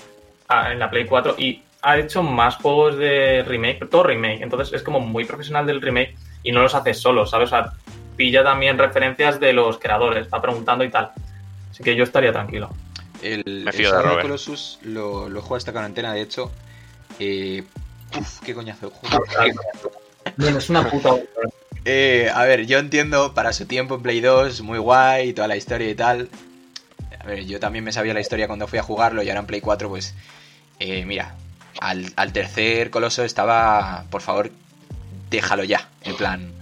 [0.48, 1.34] ah, en la Play 4.
[1.36, 4.40] Y ha hecho más juegos de remake, todo remake.
[4.42, 7.48] Entonces es como muy profesional del remake y no los hace solo, ¿sabes?
[7.48, 7.72] O sea,
[8.16, 11.10] pilla también referencias de los creadores, va preguntando y tal.
[11.70, 12.70] Así que yo estaría tranquilo.
[13.22, 14.22] El, Me el fío de Shadow of the Robert.
[14.22, 16.50] Colossus lo, lo juego esta cuarentena, de hecho.
[17.18, 17.62] Eh,
[18.18, 19.24] uf, qué coñazo de juego.
[20.36, 21.10] Bien, es una puta.
[21.84, 25.56] Eh, a ver, yo entiendo para su tiempo en Play 2, muy guay, toda la
[25.56, 26.28] historia y tal.
[27.18, 29.46] A ver, yo también me sabía la historia cuando fui a jugarlo y ahora en
[29.46, 30.14] Play 4, pues.
[30.78, 31.34] eh, mira,
[31.80, 34.04] al, al tercer coloso estaba.
[34.10, 34.50] Por favor,
[35.30, 35.88] déjalo ya.
[36.02, 36.52] En plan.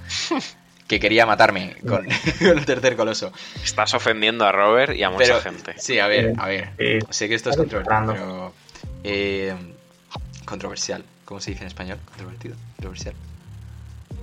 [0.89, 2.05] Que quería matarme con,
[2.39, 3.33] con el tercer coloso.
[3.63, 5.75] Estás ofendiendo a Robert y a mucha Pero, gente.
[5.79, 6.71] sí, a ver, a ver.
[6.79, 8.53] Eh, Sé que esto es controversial, pero.
[9.05, 9.55] eh,
[10.45, 11.05] controversial.
[11.31, 11.99] ¿Cómo se dice en español?
[12.07, 12.57] Controvertido.
[12.75, 13.15] Controversial.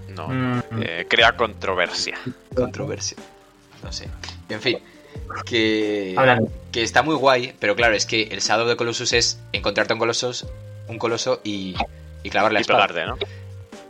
[0.10, 0.28] No.
[0.28, 0.62] Mm.
[0.82, 2.18] Eh, crea controversia.
[2.54, 3.16] Controversia.
[3.82, 4.10] No sé.
[4.50, 4.78] En fin.
[5.46, 6.14] Que,
[6.72, 10.00] que está muy guay, pero claro, es que el Shadow de Colossus es encontrarte un
[10.00, 10.46] colosos,
[10.90, 11.76] un coloso y,
[12.24, 12.88] y clavarle la Y espada.
[12.88, 13.18] pegarte, ¿no?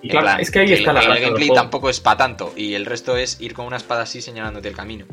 [0.03, 1.99] Y claro, plan, es que ahí el- está la el, gracia del gameplay tampoco es
[1.99, 5.05] para tanto y el resto es ir con una espada así señalándote el camino.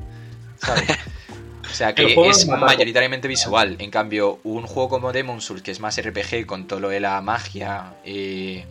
[0.58, 0.84] ¿Sabes?
[1.70, 3.77] O sea que es mayoritariamente visual.
[3.79, 7.00] En cambio, un juego como Demon Souls, que es más RPG con todo lo de
[7.00, 8.64] la magia, eh,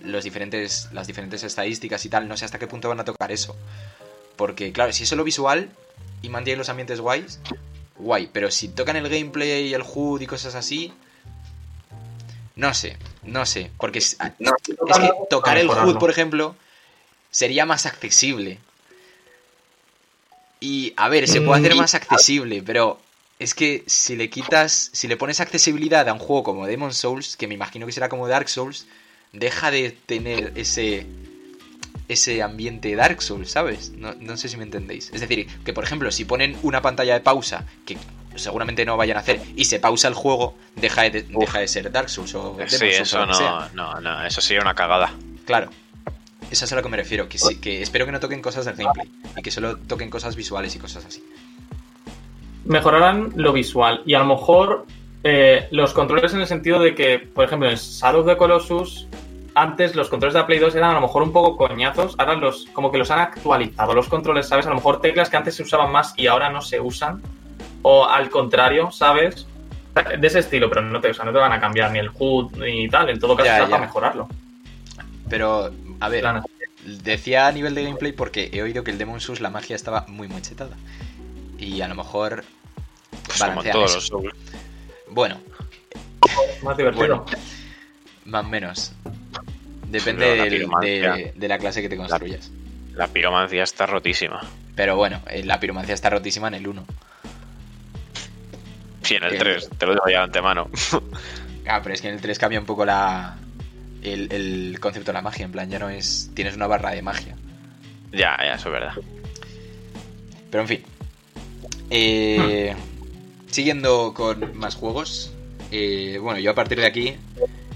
[0.00, 3.32] los diferentes, las diferentes estadísticas y tal, no sé hasta qué punto van a tocar
[3.32, 3.56] eso.
[4.36, 5.70] Porque, claro, si es solo visual
[6.22, 7.40] y mantiene los ambientes guays,
[7.98, 8.28] guay.
[8.32, 10.92] Pero si tocan el gameplay y el HUD y cosas así,
[12.54, 13.70] no sé, no sé.
[13.78, 14.74] Porque es, es que
[15.28, 16.54] tocar el HUD, por ejemplo,
[17.30, 18.58] sería más accesible.
[20.60, 21.78] Y, a ver, se puede hacer Mm.
[21.78, 22.98] más accesible, pero
[23.38, 27.36] es que si le quitas, si le pones accesibilidad a un juego como Demon Souls,
[27.36, 28.86] que me imagino que será como Dark Souls,
[29.32, 31.06] deja de tener ese
[32.08, 33.90] ese ambiente Dark Souls, ¿sabes?
[33.90, 35.10] No, no sé si me entendéis.
[35.12, 37.98] Es decir, que por ejemplo, si ponen una pantalla de pausa, que
[38.36, 41.90] seguramente no vayan a hacer, y se pausa el juego, deja de, deja de ser
[41.90, 43.70] Dark Souls o Demon Sí, Souls eso sea.
[43.74, 45.12] no, no, no, eso sería una cagada.
[45.46, 45.70] Claro.
[46.50, 48.64] Eso es a lo que me refiero, que, sí, que espero que no toquen cosas
[48.64, 51.24] del gameplay y que solo toquen cosas visuales y cosas así.
[52.64, 54.86] mejorarán lo visual y a lo mejor
[55.24, 59.06] eh, los controles en el sentido de que, por ejemplo, en Shadow of the Colossus,
[59.54, 62.34] antes los controles de la Play 2 eran a lo mejor un poco coñazos, ahora
[62.34, 64.66] los como que los han actualizado los controles, ¿sabes?
[64.66, 67.22] A lo mejor teclas que antes se usaban más y ahora no se usan,
[67.82, 69.46] o al contrario, ¿sabes?
[70.18, 72.10] De ese estilo, pero no te, o sea, no te van a cambiar ni el
[72.16, 73.70] HUD ni tal, en todo caso Ya, está ya.
[73.70, 74.28] para mejorarlo.
[75.30, 76.24] Pero, a ver,
[76.84, 80.04] decía a nivel de gameplay porque he oído que el Demon Souls la magia estaba
[80.08, 80.76] muy muy chetada.
[81.58, 82.44] Y a lo mejor
[83.26, 84.20] Pues como todos eso.
[84.22, 84.32] los.
[85.08, 85.38] Bueno,
[86.62, 87.06] más divertido.
[87.24, 87.24] bueno,
[88.26, 88.92] más o menos.
[89.88, 92.50] Depende de, de la clase que te construyas.
[92.94, 94.40] La piromancia está rotísima.
[94.74, 96.84] Pero bueno, eh, la piromancia está rotísima en el 1.
[99.02, 100.68] Sí, en el Que- 3, te lo digo ya de antemano.
[101.68, 103.36] Ah, pero es que en el 3 cambia un poco la
[104.12, 105.44] el, el concepto de la magia.
[105.44, 106.30] En plan, ya no es.
[106.34, 107.36] Tienes una barra de magia.
[108.12, 108.92] ya, ya, eso es verdad.
[110.50, 110.82] Pero en fin.
[111.90, 112.74] Eh,
[113.50, 115.32] Siguiendo con más juegos.
[115.70, 117.16] eh, bueno, yo a partir de aquí.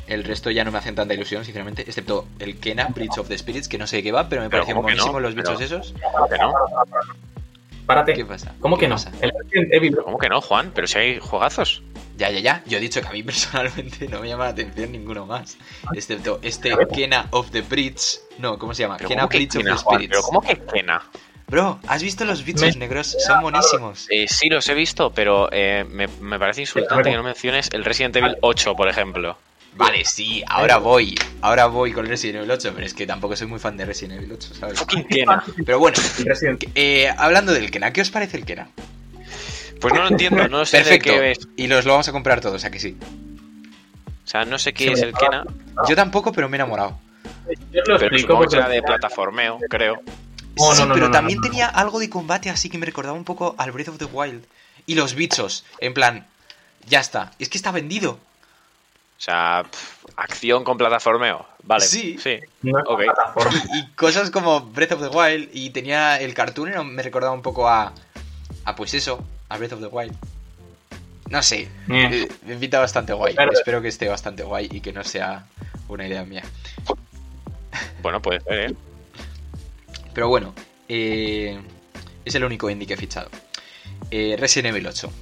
[0.06, 1.82] El resto ya no me hacen tanta ilusión, sinceramente.
[1.82, 4.50] Excepto el Kena, Bridge of the Spirits, que no sé de qué va, pero me
[4.50, 5.04] Pero parecen ¿cómo que no?
[5.04, 5.92] buenísimos los bichos Pero- esos.
[6.28, 6.52] ¿Que no?
[7.86, 8.12] Párate.
[8.14, 8.52] ¿Qué pasa?
[8.58, 8.96] ¿Cómo ¿Qué que no?
[8.96, 9.12] pasa?
[9.20, 10.72] El Resident Evil ¿Cómo que no, Juan?
[10.74, 11.82] Pero si hay juegazos.
[12.20, 12.62] Ya, ya, ya.
[12.66, 15.56] Yo he dicho que a mí personalmente no me llama la atención ninguno más.
[15.94, 18.20] Excepto este Kena of the Bridge.
[18.38, 18.96] No, ¿cómo se llama?
[18.98, 19.78] Pero Kena ¿cómo que Bridge of the?
[19.78, 20.09] Spirits.
[20.11, 21.02] Pero ¿cómo que Kena?
[21.48, 23.16] Bro, ¿has visto los bichos Me- negros?
[23.26, 24.06] Son buenísimos.
[24.11, 27.85] Eh, sí, los he visto, pero eh, me, me parece insultante que no menciones el
[27.85, 29.37] Resident Evil 8, por ejemplo.
[29.74, 31.18] Vale, sí, ahora voy.
[31.40, 34.18] Ahora voy con Resident Evil 8, pero es que tampoco soy muy fan de Resident
[34.20, 34.78] Evil 8, ¿sabes?
[34.78, 35.42] Fucking Kena.
[35.64, 35.96] Pero bueno,
[36.74, 38.68] eh, hablando del Kena, ¿qué os parece el Kena?
[39.80, 41.10] Pues no lo entiendo, no sé Perfecto.
[41.12, 41.48] de qué es.
[41.56, 42.96] Y los lo vamos a comprar todos, ¿a que sí?
[44.24, 45.44] O sea, no sé qué es el Kena,
[45.88, 46.98] Yo tampoco, pero me he enamorado.
[47.72, 50.02] Yo lo pero explico porque será de plataformeo, creo.
[50.56, 51.42] No, sí, no, no, pero no, no, también no.
[51.48, 54.44] tenía algo de combate así que me recordaba un poco al Breath of the Wild.
[54.86, 56.26] Y los bichos, en plan,
[56.86, 57.32] ya está.
[57.38, 58.12] Es que está vendido.
[58.12, 61.46] O sea, pf, acción con plataformeo.
[61.62, 62.16] Vale, Sí.
[62.22, 62.38] sí.
[62.62, 63.02] no es Ok.
[63.04, 63.62] plataforma.
[63.74, 65.50] Y cosas como Breath of the Wild.
[65.52, 67.92] Y tenía el cartoon, era- me recordaba un poco a.
[68.64, 70.14] A pues eso, a Breath of the Wild.
[71.28, 72.28] No sé, Eh.
[72.46, 73.34] me pinta bastante guay.
[73.36, 75.44] Pero- Espero que esté bastante guay y que no sea
[75.88, 76.42] una idea mía.
[78.02, 78.74] Bueno, puede ser, ¿eh?
[80.14, 80.54] Pero bueno,
[80.88, 81.60] eh,
[82.24, 83.30] es el único indie que he fichado.
[84.10, 85.12] Eh, Resident Evil 8.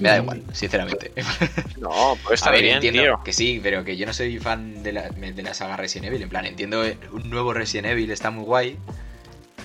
[0.00, 1.12] Me da igual, sinceramente.
[1.78, 3.20] No, pues está A ver, bien, entiendo tío.
[3.24, 6.22] que sí, pero que yo no soy fan de la, de la saga Resident Evil.
[6.22, 8.78] En plan, entiendo un nuevo Resident Evil, está muy guay.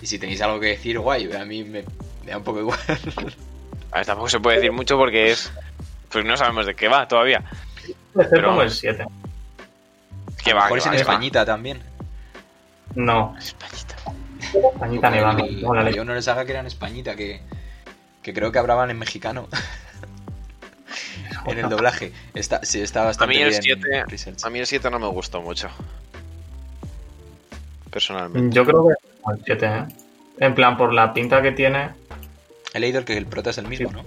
[0.01, 1.83] Y si tenéis algo que decir, guay, a mí me,
[2.25, 2.77] me da un poco igual.
[3.91, 5.51] A ver, tampoco se puede decir mucho porque es.
[6.11, 7.43] Pues no sabemos de qué va todavía.
[8.13, 9.05] Puede ser Pero- como el 7.
[10.43, 10.97] Que a va, que es en va.
[10.97, 11.81] Españita también.
[12.95, 13.95] No, Españita.
[14.53, 15.09] Españita
[15.61, 16.01] como la había leche.
[16.01, 17.41] una saga que era en Españita que,
[18.23, 19.47] que creo que hablaban en mexicano.
[21.45, 22.11] en el doblaje.
[22.33, 24.05] Está, sí, está A bastante mí el bien 7.
[24.07, 24.43] research.
[24.43, 25.69] A mí el 7 no me gustó mucho.
[27.91, 28.55] Personalmente.
[28.55, 29.85] Yo creo que es como el 7, ¿eh?
[30.39, 31.89] En plan, por la pinta que tiene.
[32.73, 34.03] He leído que el prota es el mismo, ¿no?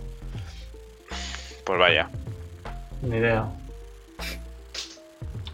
[1.64, 2.10] Pues vaya.
[3.02, 3.46] Ni idea.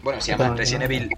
[0.01, 0.55] Bueno, se llama.
[0.55, 1.09] Resident Evil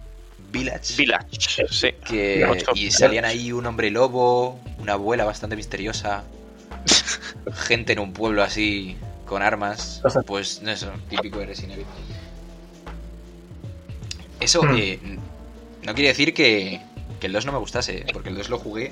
[0.52, 0.96] Village.
[0.98, 1.68] Village.
[1.70, 1.92] Sí.
[2.08, 6.24] que, y salían ahí un hombre lobo, una abuela bastante misteriosa,
[7.54, 11.86] gente en un pueblo así con armas, pues eso, típico de Resident Evil.
[14.42, 14.76] Eso Hmm.
[14.78, 15.00] eh,
[15.84, 16.82] no quiere decir que,
[17.20, 18.92] que el 2 no me gustase, porque el 2 lo jugué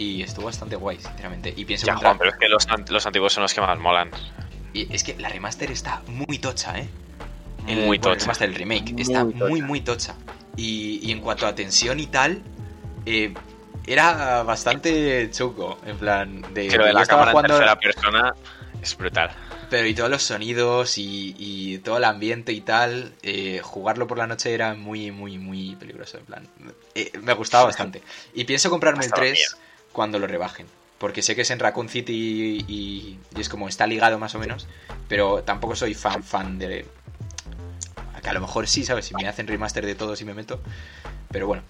[0.00, 1.52] y estuvo bastante guay, sinceramente.
[1.54, 3.78] Y pienso Ya, Juan, pero es que los, an- los antiguos son los que más
[3.78, 4.10] molan.
[4.72, 6.88] y es que la remaster está muy tocha, ¿eh?
[7.66, 8.20] Muy bueno, tocha.
[8.20, 9.36] remaster, el remake, Muy está tocha.
[9.44, 10.14] muy, muy tocha.
[10.56, 12.42] Y, y en cuanto a tensión y tal,
[13.04, 13.34] eh,
[13.86, 15.78] era bastante chuco.
[15.84, 16.74] En plan, de.
[16.76, 18.34] Lo de la cámara jugando- en tercera persona
[18.82, 19.30] es brutal.
[19.68, 24.16] Pero y todos los sonidos y, y todo el ambiente y tal, eh, jugarlo por
[24.18, 26.18] la noche era muy, muy, muy peligroso.
[26.18, 26.48] En plan,
[26.94, 28.02] eh, me gustaba bastante.
[28.34, 29.56] Y pienso comprarme el Estaba 3
[29.92, 30.66] cuando lo rebajen.
[30.98, 32.12] Porque sé que es en Raccoon City
[32.68, 34.68] y, y- y es como está ligado más o menos.
[35.08, 36.84] Pero tampoco soy fan, fan de.
[38.22, 39.06] Que a lo mejor sí, ¿sabes?
[39.06, 40.60] Si me hacen remaster de todos y me meto.
[41.30, 41.62] Pero bueno.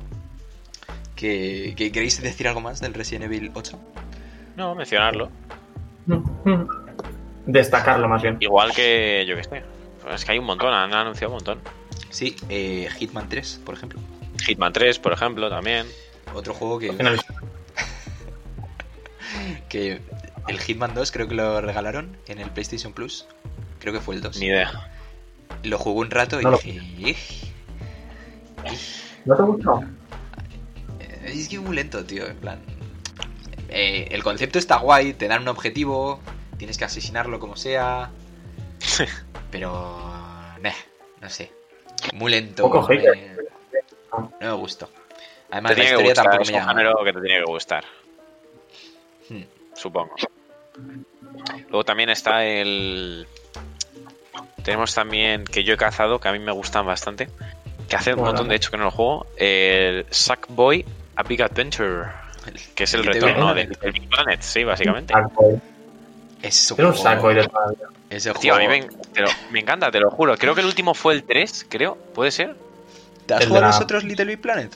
[1.14, 3.78] ¿Que, que- ¿Queréis decir algo más del Resident Evil 8?
[4.56, 5.30] No, mencionarlo.
[7.46, 8.36] Destacarlo más bien.
[8.40, 9.62] Igual que, yo que sé.
[10.12, 11.60] Es que hay un montón, han anunciado un montón.
[12.10, 14.00] Sí, eh, Hitman 3, por ejemplo.
[14.46, 15.86] Hitman 3, por ejemplo, también.
[16.34, 16.88] Otro juego que.
[19.68, 20.00] Que
[20.48, 23.26] el Hitman 2 creo que lo regalaron en el PlayStation Plus.
[23.78, 24.36] Creo que fue el 2.
[24.38, 24.90] Ni idea.
[25.64, 26.80] Lo jugué un rato y No lo- dije.
[26.98, 27.52] "Ij".
[29.24, 29.82] ¿No te gustó?
[31.00, 32.26] Eh, Es que es muy lento, tío.
[32.26, 32.60] En plan.
[33.68, 36.20] eh, el concepto está guay, te dan un objetivo,
[36.58, 38.10] tienes que asesinarlo como sea.
[39.50, 39.98] pero.
[40.60, 40.74] Meh,
[41.20, 41.52] no sé.
[42.14, 42.62] Muy lento.
[42.64, 43.36] Poco me-
[44.12, 44.90] no me gustó.
[45.50, 47.04] Además, Te la historia gustar, tampoco es me llama.
[47.04, 47.84] que te tiene que gustar.
[49.30, 49.42] Hmm.
[49.74, 50.14] Supongo.
[51.68, 53.26] Luego también está el...
[54.62, 57.28] Tenemos también, que yo he cazado, que a mí me gustan bastante.
[57.88, 59.26] Que hace un montón, de hecho, que no lo juego.
[59.36, 60.84] El Sackboy
[61.16, 62.08] A Big Adventure.
[62.74, 65.14] Que es el retorno Big de Little Big Planet, sí, básicamente.
[66.42, 67.48] Es un, juego- saco de.
[68.10, 70.36] Ese Tío, a mí juego- me, te lo- me encanta, te lo juro.
[70.36, 71.96] Creo que el último fue el 3, creo.
[72.14, 72.56] ¿Puede ser?
[73.26, 74.74] ¿Te has el jugado la- los otros Little Big Planet?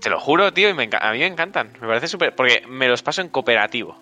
[0.00, 1.72] Te lo juro, tío, y me a mí me encantan.
[1.80, 2.34] Me parece súper...
[2.34, 3.98] Porque me los paso en cooperativo.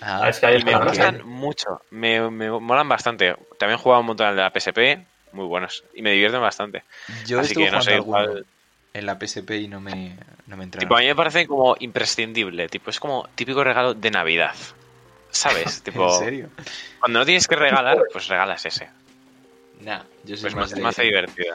[0.00, 3.34] Ah, Es que hay Y me gustan mucho, me, me molan bastante.
[3.58, 6.84] También he jugado un montón al de la PSP, muy buenos, y me divierten bastante.
[7.24, 8.44] Yo Así estuve que no sé, igual-
[8.92, 10.16] en la PSP y no me,
[10.46, 10.88] no me entraron.
[10.88, 14.54] Tipo, a mí me parece como imprescindible, tipo, es como típico regalo de Navidad.
[15.30, 15.82] ¿Sabes?
[15.84, 16.50] Tipo, ¿En serio?
[17.00, 18.88] cuando no tienes que regalar, pues regalas ese.
[19.80, 20.82] Nah, yo soy Pues más me, de...
[20.82, 21.54] me hace divertido.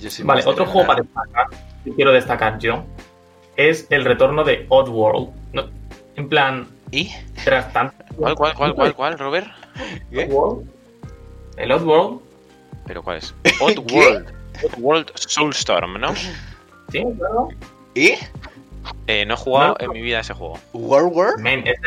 [0.00, 1.46] yo soy Vale, más de otro juego para destacar,
[1.84, 2.84] que quiero destacar yo,
[3.56, 5.30] es el retorno de Oddworld.
[5.52, 5.64] No,
[6.16, 7.10] en plan, ¿Y?
[7.44, 7.96] tras tanto.
[8.16, 9.48] ¿Cuál, cuál, cuál, cuál, cuál, Robert?
[10.10, 10.24] ¿Qué?
[10.24, 10.68] Oddworld.
[11.56, 12.20] El Oddworld,
[12.86, 13.34] ¿Pero cuál es?
[13.60, 14.32] Oddworld.
[14.64, 16.14] Oddworld Soulstorm, ¿no?
[16.14, 17.48] sí, claro.
[17.94, 18.14] ¿Y?
[19.06, 19.84] Eh, no he jugado No.
[19.84, 20.58] en mi vida ese juego.
[20.72, 21.38] ¿World War?
[21.38, 21.80] Men, ese,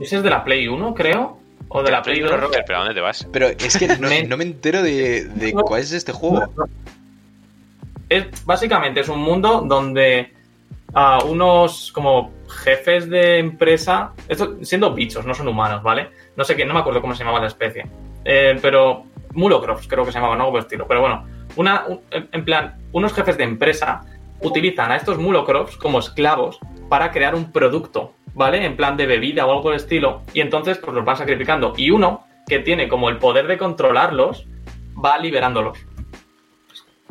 [0.00, 1.38] ese es de la Play 1, creo.
[1.68, 2.38] O de la Play 2.
[2.40, 3.26] Robert, ¿pero a dónde te vas?
[3.32, 6.52] Pero es que no, Me- no me entero de, de cuál es este juego.
[8.44, 10.32] Básicamente es un mundo donde
[10.94, 16.10] ah, unos como jefes de empresa, esto, siendo bichos, no son humanos, ¿vale?
[16.36, 17.86] No sé qué, no me acuerdo cómo se llamaba la especie.
[18.24, 20.86] Eh, pero Mulocrops creo que se llamaba, no por estilo.
[20.86, 21.24] Pero bueno,
[21.56, 24.02] una, un- en plan, unos jefes de empresa
[24.40, 26.58] utilizan a estos Mulocrops como esclavos
[26.88, 28.64] para crear un producto, ¿vale?
[28.64, 30.22] En plan de bebida o algo por el estilo.
[30.34, 31.72] Y entonces pues los van sacrificando.
[31.76, 34.46] Y uno que tiene como el poder de controlarlos
[35.02, 35.78] va liberándolos.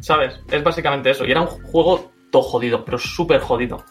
[0.02, 0.40] ¿Sabes?
[0.52, 1.26] Es básicamente eso.
[1.26, 3.84] Y era un juego todo jodido, pero súper jodido.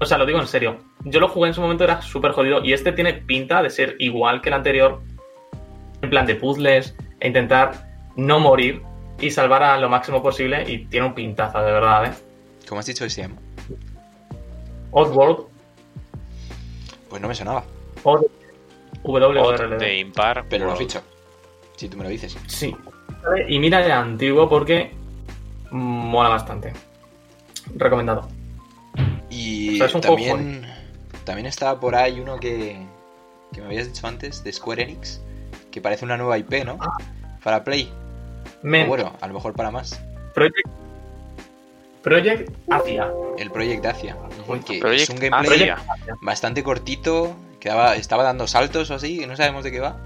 [0.00, 0.78] O sea, lo digo en serio.
[1.04, 2.62] Yo lo jugué en su momento, era súper jodido.
[2.64, 5.00] Y este tiene pinta de ser igual que el anterior.
[6.02, 7.86] en plan de puzzles e intentar
[8.16, 8.82] no morir
[9.20, 12.12] y salvar a lo máximo posible y tiene un pintaza, de verdad, ¿eh?
[12.68, 13.36] ¿Cómo has dicho que se llama?
[14.90, 15.46] Oddworld,
[17.08, 17.64] Pues no me sonaba,
[18.02, 18.22] Odd,
[19.02, 19.78] Odd WRLD.
[19.78, 20.44] de impar.
[20.48, 20.86] pero lo World.
[20.86, 21.02] ficho.
[21.76, 22.36] Si tú me lo dices.
[22.46, 22.76] Sí.
[23.48, 24.92] Y mira el antiguo porque
[25.74, 26.72] mola bastante.
[27.76, 28.28] Recomendado.
[29.30, 30.66] Y O sea, también,
[31.24, 32.78] también estaba por ahí uno que,
[33.52, 35.20] que me habías dicho antes, de Square Enix,
[35.72, 36.78] que parece una nueva IP, ¿no?
[37.42, 37.90] Para Play.
[38.62, 40.00] Men, O bueno, a lo mejor para más.
[40.34, 40.68] Project,
[42.02, 43.10] Project Asia.
[43.38, 44.16] El Project Asia.
[44.66, 45.78] Que Project es un gameplay Asia.
[46.22, 49.96] bastante cortito, quedaba, estaba dando saltos o así, y no sabemos de qué va.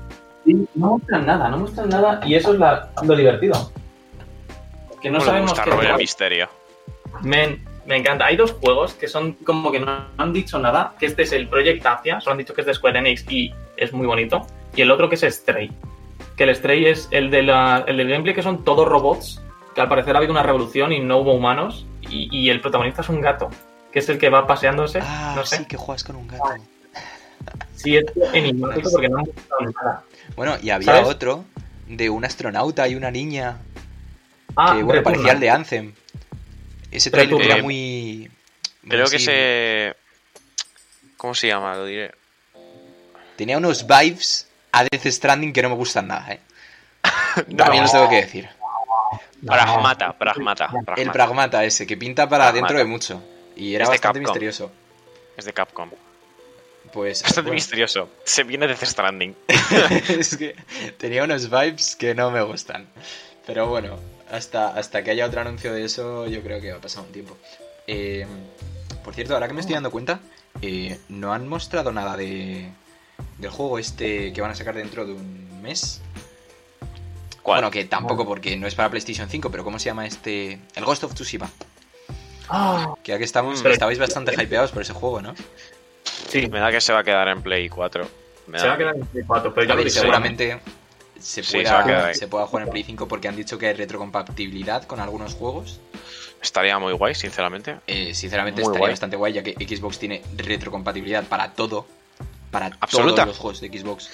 [0.44, 3.70] Sí, no muestran nada, no muestran nada y eso es la- lo divertido.
[5.00, 5.98] Que no ¿Cómo le sabemos gusta qué Robert tal.
[5.98, 6.48] Misterio?
[7.22, 8.26] Men, me encanta.
[8.26, 10.94] Hay dos juegos que son como que no han dicho nada.
[10.98, 13.52] Que este es el Project Asia, solo han dicho que es de Square Enix y
[13.76, 14.46] es muy bonito.
[14.74, 15.70] Y el otro que es Stray.
[16.36, 19.42] Que el Stray es el, de la, el del gameplay que son todos robots.
[19.74, 21.86] Que al parecer ha habido una revolución y no hubo humanos.
[22.02, 23.48] Y, y el protagonista es un gato.
[23.92, 25.00] Que es el que va paseándose.
[25.02, 25.58] Ah, no sé.
[25.58, 26.44] sí, que juegas con un gato.
[27.74, 29.24] Sí, es enigmático porque no han
[29.82, 30.02] nada.
[30.36, 31.08] Bueno, y había ¿Sabes?
[31.08, 31.44] otro
[31.86, 33.58] de un astronauta y una niña
[34.60, 35.92] Ah, que, bueno, parecía el de Anthem.
[36.90, 38.28] Ese trailer era muy...
[38.82, 39.94] muy Creo que se.
[41.16, 41.76] ¿Cómo se llama?
[41.76, 42.12] Lo diré.
[43.36, 46.40] Tenía unos vibes a Death Stranding que no me gustan nada, ¿eh?
[47.56, 48.48] También los tengo que decir.
[49.46, 50.70] Pragmata, pragmata.
[50.96, 51.64] El pragmata.
[51.64, 52.66] ese, que pinta para Pragmata.
[52.66, 53.22] dentro de mucho.
[53.54, 54.22] Y era bastante Capcom.
[54.22, 54.72] misterioso.
[55.36, 55.90] Es de Capcom.
[56.92, 57.22] Pues...
[57.22, 58.10] Bastante bueno, misterioso.
[58.24, 59.36] Se viene de Death Stranding.
[60.08, 60.56] es que
[60.96, 62.88] tenía unos vibes que no me gustan.
[63.46, 63.98] Pero bueno,
[64.30, 67.12] hasta, hasta que haya otro anuncio de eso, yo creo que va a pasar un
[67.12, 67.36] tiempo.
[67.86, 68.26] Eh,
[69.04, 70.20] por cierto, ahora que me estoy dando cuenta,
[70.62, 72.68] eh, no han mostrado nada de,
[73.38, 76.00] del juego este que van a sacar dentro de un mes.
[77.42, 77.60] ¿Cuál?
[77.60, 80.58] Bueno, que tampoco porque no es para PlayStation 5, pero ¿cómo se llama este?
[80.74, 81.50] El Ghost of Tsushima.
[82.50, 83.66] Ah, Que aquí estamos, Mm.
[83.68, 85.34] estabais bastante hypeados por ese juego, ¿no?
[86.28, 88.06] sí, Me da que se va a quedar en Play 4.
[88.46, 90.58] Me se da- va a quedar en Play 4, pero ya ver, seguramente
[91.20, 94.84] se Sí, pueda, se pueda jugar en Play 5 porque han dicho que hay retrocompatibilidad
[94.84, 95.80] con algunos juegos.
[96.42, 97.76] Estaría muy guay, sinceramente.
[97.86, 98.92] Eh, sinceramente Muy estaría guay.
[98.92, 101.86] bastante guay ya que Xbox tiene retrocompatibilidad para todo.
[102.50, 103.16] Para Absoluta.
[103.22, 104.10] todos los juegos de Xbox.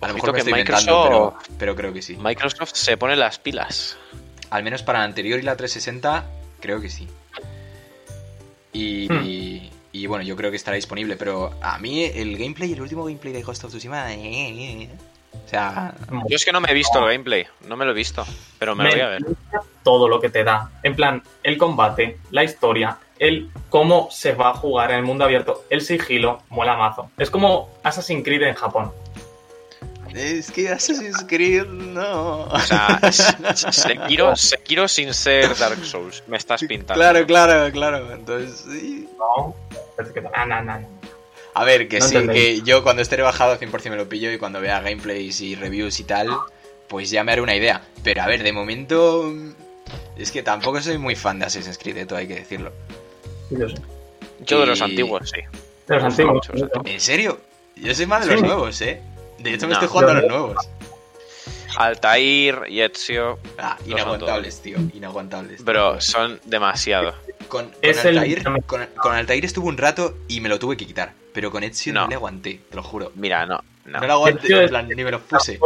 [0.00, 2.16] A lo mejor me que estoy Microsoft- inventando, pero, pero creo que sí.
[2.16, 3.96] Microsoft se pone las pilas.
[4.50, 6.24] Al menos para la anterior y la 360,
[6.60, 7.06] creo que sí.
[8.72, 9.22] Y, Hmm.
[9.24, 13.04] y, y bueno, yo creo que estará disponible, pero a mí el gameplay, el último
[13.04, 14.90] gameplay de Ghost of Tsushima, eh, eh, eh.
[15.44, 15.94] O sea,
[16.28, 17.46] Yo es que no me he visto el gameplay.
[17.66, 18.24] No me lo he visto.
[18.58, 19.22] Pero me lo voy a ver.
[19.82, 20.70] todo lo que te da.
[20.82, 25.24] En plan, el combate, la historia, el cómo se va a jugar en el mundo
[25.24, 27.10] abierto, el sigilo, mola mazo.
[27.18, 28.92] Es como Assassin's Creed en Japón.
[30.14, 32.42] es que Assassin's Creed no.
[32.42, 36.22] O sea, Sekiro, Sekiro sin ser Dark Souls.
[36.26, 36.94] Me estás pintando.
[36.94, 38.12] Claro, claro, claro.
[38.12, 39.08] Entonces, sí.
[39.18, 39.54] No,
[39.98, 40.95] es que ah, no, no, no.
[41.58, 42.60] A ver, que No sí, entendéis.
[42.62, 45.98] que yo cuando esté rebajado 100% me lo pillo y cuando vea gameplays y reviews
[46.00, 46.28] y tal,
[46.86, 47.82] pues ya me haré una idea.
[48.04, 49.52] Pero a ver, de momento mm,
[50.18, 52.72] es que tampoco soy muy fan de Assassin's Creed, eh, todo hay que decirlo.
[53.50, 53.76] Yo sé.
[54.40, 55.40] Yo de los antiguos, sí.
[55.86, 56.46] De los antiguos.
[56.84, 57.40] ¿En serio?
[57.76, 58.46] Yo soy más de los Sí.
[58.46, 59.00] nuevos, ¿eh?
[59.38, 59.80] De hecho me No.
[59.80, 60.56] estoy jugando a los nuevos.
[61.78, 63.38] Altair y Ezio.
[63.58, 65.64] Ah, inaguantables, tío, inaguantables.
[65.64, 67.14] Bro, son demasiado.
[67.48, 70.76] Con, con Es el- Altair, con, con Altair estuve un rato y me lo tuve
[70.76, 71.12] que quitar.
[71.36, 72.08] Pero con Ezio no, No.
[72.08, 73.12] le aguanté, te lo juro.
[73.14, 73.62] Mira, no.
[73.84, 74.00] No.
[74.00, 75.60] No, lo aguanté, en plan, ni me lo puse.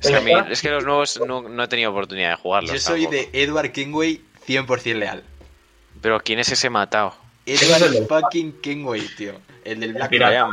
[0.00, 2.72] Es, que a mí- es que los nuevos no, no he tenido oportunidad de jugarlos.
[2.72, 3.28] Yo soy tampoco.
[3.30, 5.22] de Edward Kenway 100% leal.
[6.00, 7.14] Pero ¿quién es ese matado?
[7.44, 9.34] Edward es el del- fucking Kenway, tío.
[9.64, 10.08] El del Black.
[10.16, 10.30] Flag.
[10.30, 10.48] Vaya,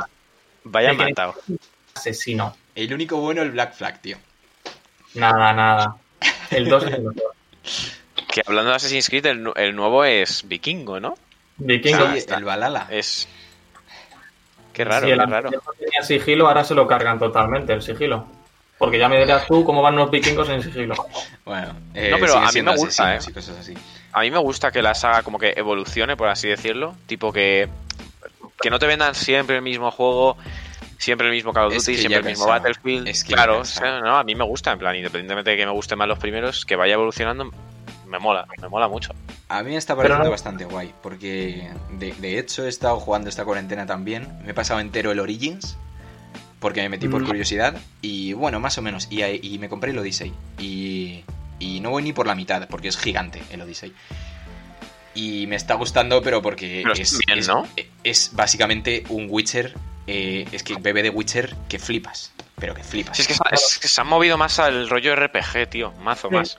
[0.66, 1.36] vaya matado.
[1.96, 2.54] Asesino.
[2.76, 4.18] El único bueno, el Black Flag, tío.
[5.14, 5.96] Nada, nada.
[6.52, 7.34] El 2 es el mejor.
[8.30, 11.18] Que hablando de Assassin's Creed, el, el nuevo es vikingo, ¿no?
[11.60, 12.12] Vikingo.
[12.12, 12.36] Sí, está.
[12.36, 12.86] el Valhalla.
[12.92, 13.28] Es.
[14.78, 15.50] Qué raro, Si el qué raro.
[15.80, 18.26] tenía sigilo, ahora se lo cargan totalmente el sigilo.
[18.78, 20.94] Porque ya me dirás tú cómo van los vikingos en sigilo.
[21.44, 23.20] Bueno, eh, No, pero a mí me gusta, eh.
[23.28, 23.74] y cosas así.
[24.14, 26.96] A mí me gusta que la saga como que evolucione, por así decirlo.
[27.08, 27.68] Tipo que.
[28.62, 30.38] Que no te vendan siempre el mismo juego,
[31.00, 32.46] siempre el mismo Call of Es Duty, que siempre el mismo.
[32.46, 33.08] Battlefield.
[33.08, 33.88] Es que ya claro, o cansado.
[33.88, 36.20] sea, no, a mí me gusta, en plan, independientemente de que me gusten más los
[36.20, 37.52] primeros, que vaya evolucionando,
[38.08, 39.14] me mola, me mola mucho.
[39.50, 43.30] A mí me está pareciendo no- bastante guay, porque de, de hecho he estado jugando
[43.30, 44.28] esta cuarentena también.
[44.44, 45.78] Me he pasado entero el Origins,
[46.60, 47.26] porque me metí por Mm.
[47.28, 47.78] curiosidad.
[48.02, 49.08] Y bueno, más o menos.
[49.12, 50.34] Y, me compré el Odyssey.
[50.60, 51.24] Y,
[51.60, 53.94] y no voy ni por la mitad, porque es gigante el Odyssey.
[55.14, 57.68] Y me está gustando, pero porque Pero es, está bien, es- ¿no?
[58.04, 59.74] es básicamente un Witcher.
[60.10, 62.32] eh, es que bebe de Witcher que flipas.
[62.60, 63.16] pero que flipas.
[63.18, 65.92] Si es que, se- es que se han movido más al rollo RPG, tío.
[66.00, 66.36] Mazo Sí.
[66.36, 66.58] más.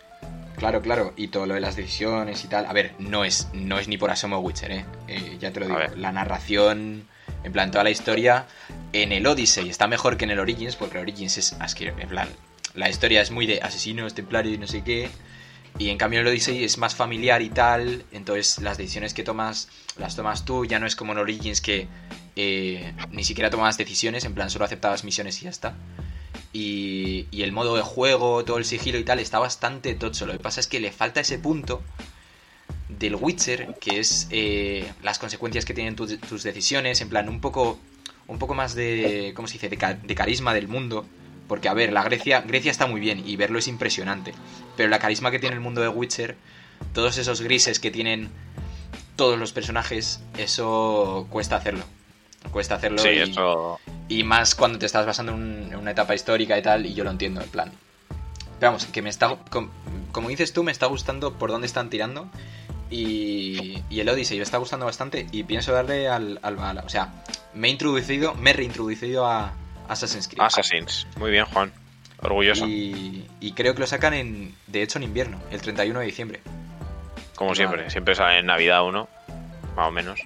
[0.59, 2.67] Claro, claro, y todo lo de las decisiones y tal.
[2.67, 4.85] A ver, no es, no es ni por asomo Witcher, ¿eh?
[5.07, 5.79] Eh, ya te lo digo.
[5.97, 7.07] La narración,
[7.45, 8.47] en plan, toda la historia,
[8.93, 12.01] en el Odyssey está mejor que en el Origins, porque el Origins es asqueroso.
[12.01, 12.29] En plan,
[12.75, 15.09] la historia es muy de asesinos, templarios y no sé qué.
[15.79, 18.05] Y en cambio el Odyssey es más familiar y tal.
[18.11, 20.65] Entonces las decisiones que tomas, las tomas tú.
[20.65, 21.87] Ya no es como en Origins que
[22.35, 25.75] eh, ni siquiera tomabas decisiones, en plan, solo aceptabas misiones y ya está.
[26.61, 30.27] Y, y el modo de juego, todo el sigilo y tal, está bastante tocho.
[30.27, 31.83] Lo que pasa es que le falta ese punto
[32.89, 37.41] del Witcher, que es eh, las consecuencias que tienen tus, tus decisiones, en plan, un
[37.41, 37.79] poco,
[38.27, 41.07] un poco más de, ¿cómo se dice?, de, ca- de carisma del mundo.
[41.47, 44.35] Porque, a ver, la Grecia, Grecia está muy bien y verlo es impresionante.
[44.77, 46.37] Pero la carisma que tiene el mundo de Witcher,
[46.93, 48.31] todos esos grises que tienen
[49.17, 51.85] todos los personajes, eso cuesta hacerlo.
[52.51, 53.79] Cuesta hacerlo Sí, y, eso.
[54.09, 56.95] Y más cuando te estás basando en, un- en una etapa histórica y tal, y
[56.95, 57.73] yo lo entiendo, en plan.
[58.59, 59.37] Pero vamos, que me está.
[59.51, 59.71] com-
[60.13, 62.29] Como dices tú, me está gustando por dónde están tirando.
[62.91, 65.27] Y, y el Odyssey me está gustando bastante.
[65.31, 66.79] Y pienso darle al, al.
[66.79, 67.13] O sea,
[67.55, 69.53] me he introducido, me he reintroducido a
[69.89, 70.43] Assassin's Creed.
[70.43, 71.07] Assassins.
[71.17, 71.73] Muy bien, Juan.
[72.21, 72.67] Orgulloso.
[72.67, 74.55] Y, y creo que lo sacan en.
[74.67, 76.41] De hecho, en invierno, el 31 de diciembre.
[77.37, 77.89] Como siempre.
[77.91, 79.09] Siempre sale en Navidad uno.
[79.77, 80.19] Más o menos.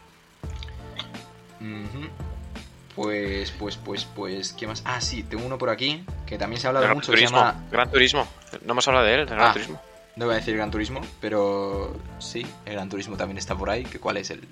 [2.97, 4.83] Pues, pues, pues, pues, ¿qué más?
[4.85, 7.11] Ah, sí, tengo uno por aquí que también se ha hablado Gran mucho.
[7.13, 7.39] que Se Turismo.
[7.39, 8.29] llama Gran Turismo.
[8.65, 9.53] No hemos hablado de él, de Gran Ah.
[9.53, 9.81] Turismo.
[10.17, 13.85] No voy a decir Gran Turismo, pero sí, el Gran Turismo también está por ahí.
[13.85, 14.47] que ¿Cuál es el?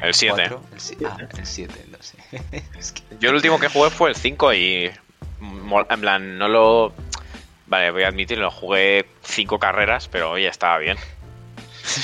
[0.00, 0.34] El siete.
[0.48, 0.60] cuatro?
[0.72, 2.16] El si- ah, el 7, no sé.
[2.78, 4.90] Es que- Yo el último que jugué fue el 5 y.
[5.40, 6.92] mol- En plan, no lo.
[7.68, 10.96] Vale, voy a admitirlo, jugué 5 carreras, pero oye, estaba bien.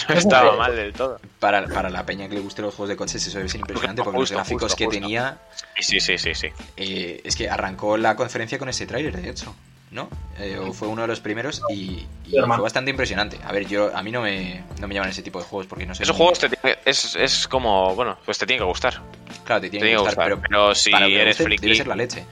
[0.09, 1.21] No estaba mal del todo.
[1.39, 4.03] para, para la peña que le guste los juegos de coches, eso debe ser impresionante
[4.03, 5.01] porque Justo, los gráficos justo, que justo.
[5.01, 5.39] tenía.
[5.79, 6.49] Sí, sí, sí, sí.
[6.77, 9.55] eh, es que arrancó la conferencia con ese tráiler, de hecho.
[9.91, 10.09] ¿No?
[10.39, 13.41] Eh, o fue uno de los primeros y, fue bastante impresionante.
[13.45, 15.85] A ver, yo a mí no me, no me llaman ese tipo de juegos porque
[15.85, 16.05] no sé.
[16.05, 17.93] Esos juegos te tiene- es, es como.
[17.97, 19.01] Bueno, pues te tiene que gustar.
[19.45, 21.63] Claro, te Te tienen que gustar, pero, pero si para eres guste, friki.
[21.65, 22.25] Debe ser la leche.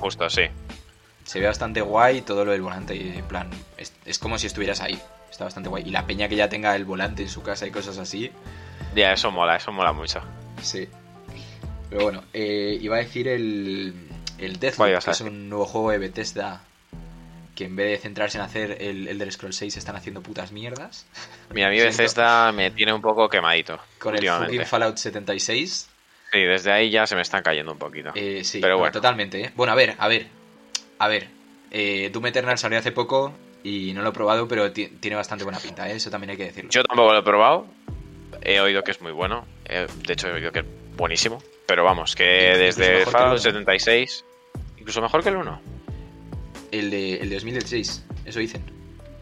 [0.00, 0.42] Justo, sí.
[1.24, 2.96] Se ve bastante guay todo lo del volante.
[2.96, 5.00] y, En plan, es, es como si estuvieras ahí.
[5.30, 5.84] Está bastante guay.
[5.86, 8.30] Y la peña que ya tenga el volante en su casa y cosas así.
[8.94, 10.20] Ya, eso mola, eso mola mucho.
[10.62, 10.88] Sí.
[11.90, 13.94] Pero bueno, eh, iba a decir el,
[14.38, 16.62] el Deathloop, que es un nuevo juego de Bethesda.
[17.54, 21.06] Que en vez de centrarse en hacer el Elder Scrolls 6 están haciendo putas mierdas.
[21.54, 21.78] Mira, a mí.
[21.78, 23.78] Bethesda me tiene un poco quemadito.
[23.98, 25.88] Con el Fallout 76.
[26.32, 28.10] Sí, desde ahí ya se me están cayendo un poquito.
[28.14, 28.92] Eh, sí, Pero no, bueno.
[28.92, 29.40] totalmente.
[29.42, 29.52] ¿eh?
[29.54, 30.26] Bueno, a ver, a ver.
[30.98, 31.28] A ver.
[31.70, 33.32] Eh, Doom Eternal salió hace poco
[33.68, 35.96] y no lo he probado, pero ti- tiene bastante buena pinta, ¿eh?
[35.96, 36.70] eso también hay que decirlo.
[36.70, 37.66] Yo tampoco lo he probado.
[38.42, 39.44] He oído que es muy bueno.
[39.64, 40.64] Eh, de hecho, he oído que es
[40.96, 41.42] buenísimo.
[41.66, 43.38] Pero vamos, que Incluso desde Fallout uno.
[43.38, 44.24] 76,
[44.78, 45.60] incluso mejor que el 1.
[46.70, 48.62] El de, el de 2016, eso dicen.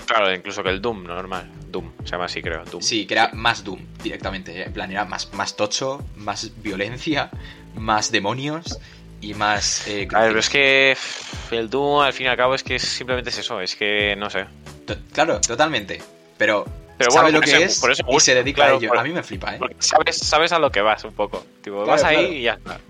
[0.07, 1.51] Claro, incluso que el Doom normal.
[1.71, 2.65] Doom, se llama así, creo.
[2.65, 2.83] Doom.
[2.83, 4.61] Sí, que era más Doom directamente.
[4.61, 4.65] ¿eh?
[4.65, 7.31] En plan, era más, más tocho, más violencia,
[7.77, 8.79] más demonios
[9.31, 9.87] y más.
[9.87, 10.97] eh, A ver, pero es que
[11.51, 13.61] el Doom al fin y al cabo es que simplemente es eso.
[13.61, 14.47] Es que no sé.
[14.87, 16.01] To- Claro, totalmente.
[16.37, 16.65] Pero,
[16.99, 18.89] Pero sabe bueno, lo que es y se dedica claro, a ello.
[18.89, 19.59] por- A mí me flipa, ¿eh?
[19.59, 21.45] Porque sabes, sabes a lo que vas un poco.
[21.63, 22.33] Tipo, Claro, vas ahí claro.
[22.33, 22.81] y ya está.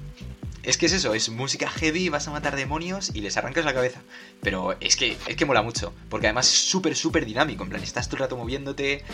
[0.62, 3.74] Es que es eso, es música heavy, vas a matar demonios y les arrancas la
[3.74, 4.00] cabeza.
[4.42, 7.64] Pero es que, es que mola mucho, porque además es súper, súper dinámico.
[7.64, 9.04] En plan, estás todo el rato moviéndote,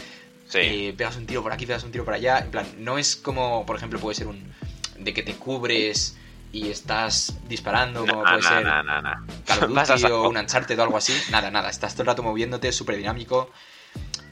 [0.48, 0.58] Sí.
[0.60, 2.38] eh, pegas un tiro por aquí, pegas un tiro por allá.
[2.38, 4.52] En plan, no es como, por ejemplo, puede ser un.
[4.96, 6.14] de que te cubres
[6.52, 9.24] y estás disparando, como Nah, puede nah, ser nah.
[9.46, 11.14] Call of Duty o un Uncharted o algo así.
[11.30, 13.50] Nada, nada, estás todo el rato moviéndote, súper dinámico.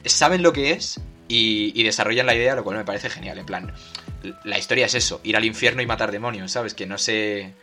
[0.05, 3.39] Saben lo que es y, y desarrollan la idea, lo cual me parece genial.
[3.39, 3.73] En plan,
[4.45, 6.75] la historia es eso, ir al infierno y matar demonios, ¿sabes?
[6.75, 7.55] Que no se.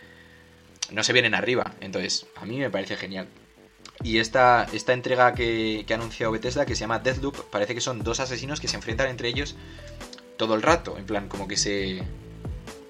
[0.91, 1.73] no se vienen arriba.
[1.81, 3.27] Entonces, a mí me parece genial.
[4.03, 7.81] Y esta, esta entrega que, que ha anunciado Bethesda, que se llama Deathloop, parece que
[7.81, 9.55] son dos asesinos que se enfrentan entre ellos
[10.37, 10.97] todo el rato.
[10.97, 12.03] En plan, como que se.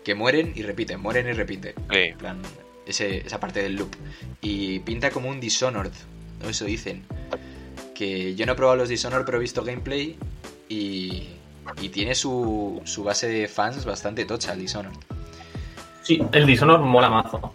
[0.05, 1.73] Que mueren y repiten, mueren y repiten.
[1.91, 1.97] Sí.
[1.97, 2.41] En plan,
[2.85, 3.93] ese- esa parte del loop.
[4.41, 5.91] Y pinta como un Dishonored,
[6.47, 7.03] eso dicen.
[7.93, 10.17] Que yo no he probado los Dishonored, pero he visto gameplay
[10.69, 11.23] y,
[11.81, 14.97] y tiene su, su base de fans bastante tocha el Dishonored.
[16.03, 17.53] Sí, el Dishonor mola mazo.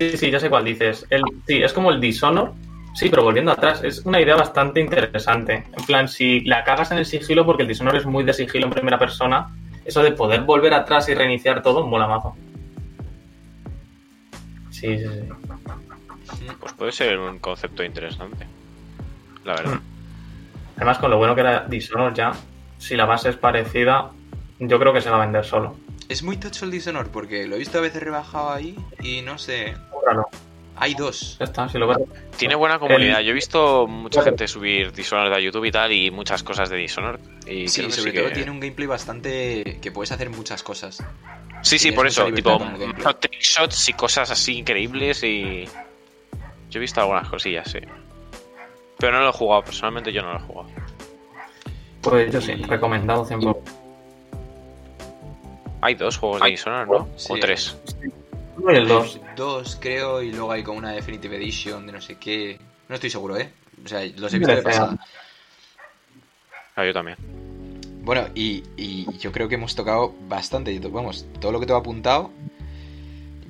[0.00, 1.06] Sí, sí, ya sé cuál dices.
[1.10, 2.52] El, sí, es como el Dishonor.
[2.96, 5.64] Sí, pero volviendo atrás, es una idea bastante interesante.
[5.76, 8.66] En plan, si la cagas en el sigilo, porque el Dishonor es muy de sigilo
[8.66, 9.54] en primera persona,
[9.84, 12.34] eso de poder volver atrás y reiniciar todo, mola mazo.
[14.70, 16.46] Sí, sí, sí.
[16.60, 18.46] Pues puede ser un concepto interesante.
[19.44, 19.80] La verdad.
[20.76, 22.32] Además, con lo bueno que era Dishonor ya,
[22.78, 24.10] si la base es parecida,
[24.58, 25.76] yo creo que se va a vender solo.
[26.08, 29.38] Es muy tocho el Dishonored porque lo he visto a veces rebajado ahí y no
[29.38, 29.74] sé.
[29.90, 30.28] Cómpralo.
[30.76, 31.36] Hay dos.
[31.38, 31.98] Ya está, si lo ves.
[32.36, 33.20] Tiene buena comunidad.
[33.20, 36.68] El- Yo he visto mucha gente subir Dishonored a YouTube y tal, y muchas cosas
[36.68, 37.20] de Dishonored.
[37.46, 39.78] Y Sí, sobre sí todo que- tiene un gameplay bastante...
[39.80, 41.02] que puedes hacer muchas cosas.
[41.62, 42.26] Sí, sí, por eso.
[42.32, 45.64] Tipo, muchos trickshots y cosas así increíbles y...
[46.70, 47.78] Yo he visto algunas cosillas, sí.
[48.98, 50.70] Pero no lo he jugado, personalmente yo no lo he jugado.
[52.02, 53.56] Pues yo sí, Y- recomendado 100%.
[55.82, 57.08] Hay dos juegos de Dishonored, ¿no?
[57.16, 57.32] Sí.
[57.32, 57.76] O tres.
[58.64, 59.20] Uno y el 2.
[59.36, 62.58] Dos, creo, y luego hay como una Definitive Edition de no sé qué.
[62.88, 63.52] No estoy seguro, ¿eh?
[63.84, 64.96] O sea, los he visto de pasada.
[66.74, 67.18] Ah, yo también.
[68.02, 70.78] Bueno, y, y yo creo que hemos tocado bastante.
[70.78, 72.30] Vamos, todo lo que tengo apuntado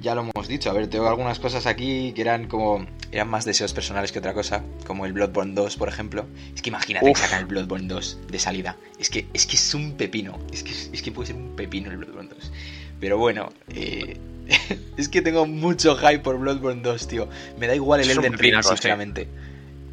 [0.04, 0.70] ya lo hemos dicho.
[0.70, 2.86] A ver, tengo algunas cosas aquí que eran como.
[3.10, 4.62] eran más deseos personales que otra cosa.
[4.86, 6.26] Como el Bloodborne 2, por ejemplo.
[6.54, 7.18] Es que imagínate que Uf.
[7.18, 8.76] sacan el Bloodborne 2 de salida.
[8.98, 10.38] Es que es, que es un pepino.
[10.52, 12.52] Es que, es que puede ser un pepino el Bloodborne 2.
[13.00, 14.18] Pero bueno, eh,
[14.96, 17.28] es que tengo mucho hype por Bloodborne 2, tío.
[17.58, 19.28] Me da igual el Es Elden Ring, sinceramente.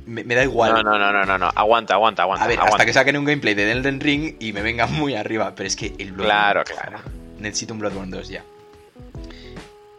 [0.05, 0.73] Me, me da igual.
[0.73, 1.49] No, no, no, no, no, no.
[1.55, 2.45] Aguanta, aguanta, aguanta.
[2.45, 2.75] A ver, aguanta.
[2.75, 5.53] hasta que saquen un gameplay de Elden Ring y me venga muy arriba.
[5.55, 6.25] Pero es que el Bloodborne.
[6.25, 6.99] Claro, claro.
[7.39, 8.43] Necesito un Bloodborne 2 ya.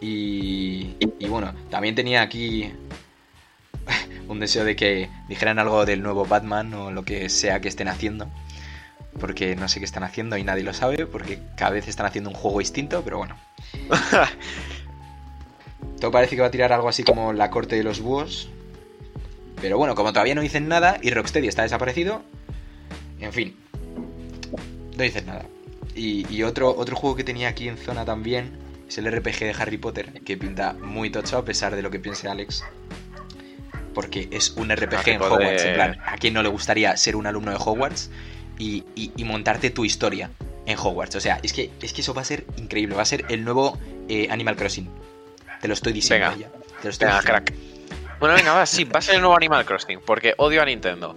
[0.00, 2.72] Y, y bueno, también tenía aquí
[4.28, 7.88] un deseo de que dijeran algo del nuevo Batman o lo que sea que estén
[7.88, 8.28] haciendo.
[9.20, 11.06] Porque no sé qué están haciendo y nadie lo sabe.
[11.06, 13.36] Porque cada vez están haciendo un juego distinto, pero bueno.
[16.00, 18.48] Todo parece que va a tirar algo así como la corte de los búhos.
[19.60, 22.22] Pero bueno, como todavía no dicen nada y Rocksteady está desaparecido,
[23.20, 23.56] en fin,
[24.96, 25.46] no dicen nada.
[25.94, 28.58] Y, y otro, otro juego que tenía aquí en zona también
[28.88, 32.00] es el RPG de Harry Potter, que pinta muy tocho a pesar de lo que
[32.00, 32.64] piense Alex.
[33.94, 35.32] Porque es un RPG Harry en Potter.
[35.32, 38.10] Hogwarts, en plan, ¿a quién no le gustaría ser un alumno de Hogwarts
[38.62, 40.30] y, y- y montarte tu historia
[40.66, 41.16] en Hogwarts?
[41.16, 43.44] O sea, es que, es que eso va a ser increíble, va a ser el
[43.44, 44.88] nuevo eh, Animal Crossing.
[45.60, 46.40] Te lo estoy diciendo Venga.
[46.48, 46.48] ya.
[46.80, 47.44] Te lo estoy Venga, diciendo.
[47.44, 48.18] crack.
[48.20, 51.16] Bueno, venga, va, sí, va a ser el nuevo Animal Crossing, porque odio a Nintendo.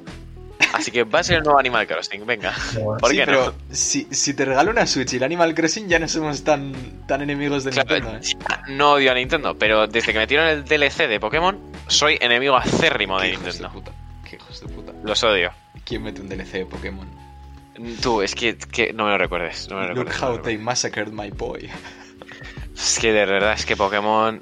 [0.74, 2.54] Así que va a ser el nuevo Animal Crossing, venga.
[3.00, 3.54] ¿Por sí, qué pero no?
[3.76, 6.74] si, si te regalo una Switch y el Animal Crossing ya no somos tan,
[7.08, 8.18] tan enemigos de Claro, Nintendo.
[8.28, 8.58] ¿eh?
[8.70, 13.20] no odio a Nintendo, pero desde que metieron el DLC de Pokémon, soy enemigo acérrimo
[13.20, 13.72] de Qué hijos de Nintendo.
[13.74, 13.92] puta.
[14.30, 14.92] Qué hijos de puta.
[15.04, 15.52] Los odio.
[15.86, 17.08] ¿Quién mete un DLC de Pokémon?
[18.02, 19.68] Tú, es que, que no me lo recuerdes.
[19.70, 21.70] No me lo Look recuerdes, no how me lo they massacred my boy.
[22.76, 24.42] Es que de verdad, es que Pokémon.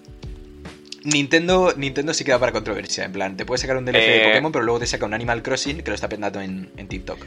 [1.03, 3.03] Nintendo, Nintendo sí queda para controversia.
[3.03, 4.27] En plan, te puede sacar un DLC de Eh.
[4.29, 7.19] Pokémon, pero luego te saca un Animal Crossing que lo está petando en, en TikTok.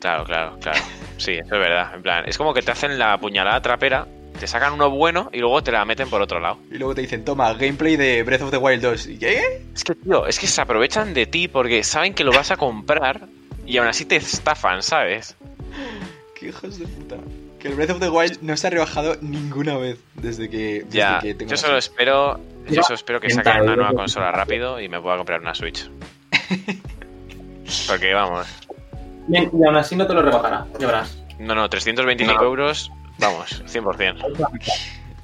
[0.00, 0.78] Claro, claro, claro.
[1.16, 1.94] Sí, eso es verdad.
[1.94, 4.06] En plan, es como que te hacen la puñalada trapera,
[4.38, 6.58] te sacan uno bueno y luego te la meten por otro lado.
[6.70, 9.06] Y luego te dicen, toma, gameplay de Breath of the Wild 2.
[9.06, 9.62] ¿Y qué?
[9.74, 12.56] Es que, tío, es que se aprovechan de ti porque saben que lo vas a
[12.56, 13.28] comprar
[13.66, 15.36] y aún así te estafan, ¿sabes?
[16.38, 17.16] Qué hijos de puta.
[17.58, 20.98] Que el Breath of the Wild no se ha rebajado ninguna vez desde que, desde
[20.98, 21.90] Ya, que tengo yo solo Switch.
[21.90, 25.54] espero, yo solo espero que saquen una nueva consola rápido y me pueda comprar una
[25.54, 25.90] Switch.
[27.88, 28.46] Porque vamos,
[29.28, 31.18] Bien, y aún así no te lo rebajará, ya verás.
[31.40, 32.42] no, no, 325 No.
[32.44, 34.50] euros, vamos, 100%.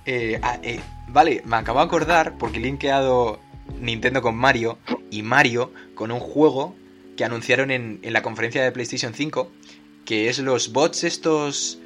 [0.04, 3.38] Eh, ah, eh, vale, me acabo de acordar porque he linkeado
[3.78, 4.76] Nintendo con Mario
[5.12, 6.74] y Mario con un juego
[7.22, 9.48] que anunciaron en, en la conferencia de PlayStation 5,
[10.04, 11.78] que es los bots estos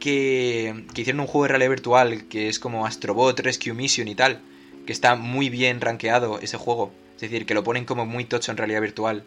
[0.00, 4.16] que, que hicieron un juego de realidad virtual que es como Astrobot, Rescue Mission y
[4.16, 4.40] tal,
[4.86, 6.92] que está muy bien rankeado ese juego.
[7.14, 9.22] Es decir, que lo ponen como muy tocho en realidad virtual,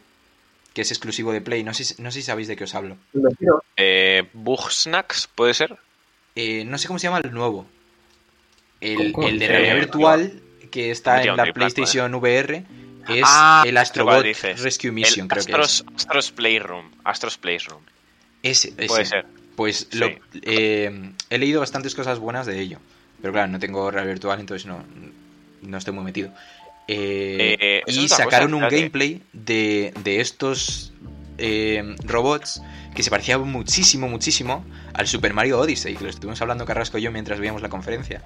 [0.74, 1.64] que es exclusivo de Play.
[1.64, 2.97] No sé, si- no sé si sabéis de qué os hablo.
[3.78, 5.78] Eh, Bug Snacks, ¿puede ser?
[6.36, 7.66] Eh, no sé cómo se llama el nuevo.
[8.82, 10.41] El, de Eh, realidad virtual
[10.72, 12.64] que está en la PlayStation VR
[13.10, 14.24] es Ah, el ¿cuál Astrobot?
[14.24, 17.82] Rescue Mission, El creo que Astros, Astros Playroom, Astros Playroom.
[18.41, 18.66] es.
[18.66, 18.88] Ese, ese.
[18.88, 19.26] Puede ser.
[19.56, 19.97] Pues Sí.
[19.99, 20.08] lo,
[20.41, 22.80] eh, he leído bastantes cosas buenas de ello.
[23.22, 24.84] Pero claro, no tengo realidad virtual, entonces no,
[25.62, 26.30] no estoy muy metido.
[26.88, 28.76] Eh, Eh, y es sacaron cosa, un fíjate.
[28.76, 30.91] gameplay de, de estos
[31.38, 32.62] eh, robots
[32.95, 37.01] que se parecía muchísimo, muchísimo al Super Mario Odyssey, que lo estuvimos hablando Carrasco y
[37.04, 38.22] yo mientras veíamos la conferencia.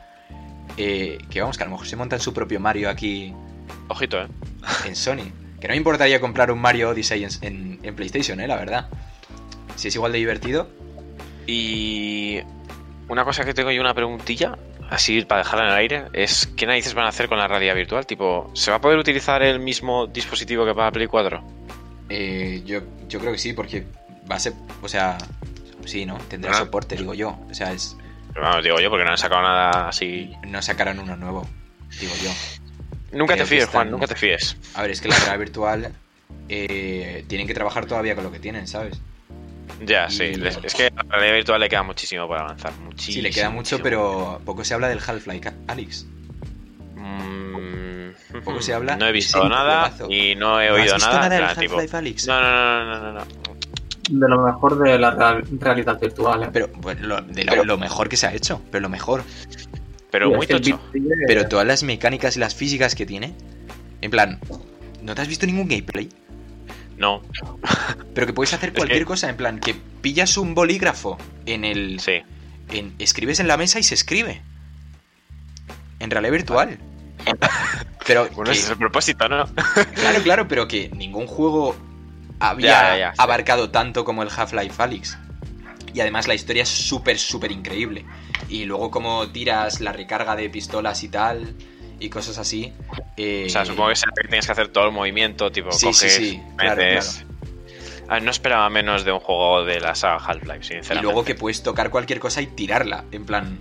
[0.75, 3.33] Que vamos, que a lo mejor se montan su propio Mario aquí
[3.89, 4.27] Ojito, ¿eh?
[4.85, 5.31] en Sony.
[5.59, 8.89] Que no me importaría comprar un Mario Odyssey en, en- en PlayStation, eh, la verdad.
[9.75, 10.69] Si es igual de divertido.
[11.45, 12.39] Y
[13.07, 14.57] una cosa que tengo yo una preguntilla,
[14.89, 17.75] así para dejarla en el aire, es ¿qué narices van a hacer con la realidad
[17.75, 18.05] virtual?
[18.05, 21.43] Tipo, ¿se va a poder utilizar el mismo dispositivo que para Play 4?
[22.09, 23.85] Eh, yo, yo creo que sí, porque
[24.29, 24.53] va a ser.
[24.81, 25.17] O sea,
[25.85, 26.17] sí, ¿no?
[26.29, 26.57] Tendrá Ah.
[26.59, 27.37] soporte, digo yo.
[27.49, 27.95] O sea, es,
[28.33, 30.33] Pero vamos, digo yo, porque no han sacado nada así.
[30.45, 31.47] no sacarán uno nuevo,
[31.99, 32.29] digo yo.
[33.11, 34.57] Nunca te fíes, están- Juan, nunca te fíes.
[34.75, 35.91] A ver, es que la realidad virtual.
[36.49, 38.99] eh, tienen que trabajar todavía con lo que tienen, ¿sabes?
[39.85, 42.73] Ya, Y- sí, les- es que a la realidad virtual le queda muchísimo para avanzar.
[42.83, 43.15] Muchísimo.
[43.15, 46.05] Sí, le queda mucho, pero poco se habla del Half-Life, Alex.
[46.95, 48.95] Mm, Poco se habla.
[48.97, 51.29] No he visto nada y no he ¿No has oído visto nada.
[51.29, 52.27] nada del tipo- Half-Life Alyx?
[52.27, 53.27] No, no, no, no, no, no.
[54.09, 56.43] De lo mejor de la real- realidad virtual.
[56.43, 56.49] ¿eh?
[56.53, 59.23] Pero bueno, lo, de lo, lo mejor que se ha hecho, pero lo mejor.
[60.25, 60.79] Pero muy tocho.
[61.27, 63.33] Pero todas las mecánicas y las físicas que tiene,
[64.01, 64.39] en plan,
[65.01, 66.09] ¿no te has visto ningún gameplay?
[66.97, 67.21] No,
[68.15, 71.63] Pero que puedes hacer Es cualquier que- cosa, en plan, que pillas un bolígrafo en
[71.63, 71.99] el...
[71.99, 72.23] sí.
[72.71, 74.41] en- escribes en la mesa y se escribe.
[75.99, 76.77] En realidad virtual.
[78.05, 79.45] Pero Bueno, que- ese es el propósito, ¿no?
[79.95, 81.75] claro, claro, pero que ningún juego
[82.39, 83.15] había Ya, ya, ya, sí.
[83.19, 85.17] abarcado tanto como el Half-Life Alyx.
[85.93, 88.05] Y además la historia es súper, súper increíble.
[88.49, 91.55] Y luego como tiras la recarga de pistolas y tal,
[91.99, 92.73] y cosas así.
[93.17, 96.41] eh, O sea, supongo que tienes que hacer todo el movimiento, tipo, Sí, coges, sí,
[96.57, 97.23] claro, metes-
[98.09, 101.01] Ah, no esperaba menos de un juego de la saga Half-Life, Y sinceramente.
[101.01, 103.03] luego que puedes tocar cualquier cosa y tirarla.
[103.11, 103.59] En plan,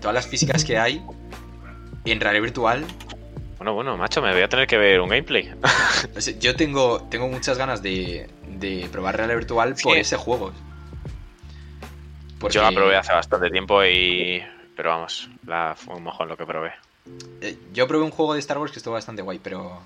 [0.00, 1.00] todas las físicas que hay
[2.04, 2.84] en realidad virtual.
[3.58, 5.52] Bueno, bueno, macho, me voy a tener que ver un gameplay.
[6.40, 10.52] yo tengo, tengo muchas ganas de, de probar realidad virtual por ese juego.
[12.40, 14.42] Porque, Yo la probé hace bastante tiempo y...
[14.76, 16.72] Pero vamos, la, fue un mojón lo que probé.
[17.42, 19.82] eh, yo probé un juego de Star Wars que estuvo bastante guay, pero.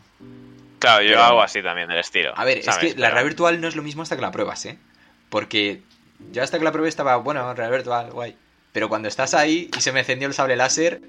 [0.79, 2.33] Claro, yo Pero- hago así también, del estilo.
[2.37, 4.65] A ver, es que la realidad virtual no es lo mismo hasta que la pruebas,
[4.67, 4.79] ¿eh?
[5.31, 5.83] Porque
[6.31, 8.37] yo hasta que la probé estaba, bueno, realidad virtual, guay.
[8.73, 11.01] Pero cuando estás ahí y se me encendió el sable láser,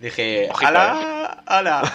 [0.00, 1.42] dije, Ojito, ¡Hala!
[1.46, 1.92] ¡Hala!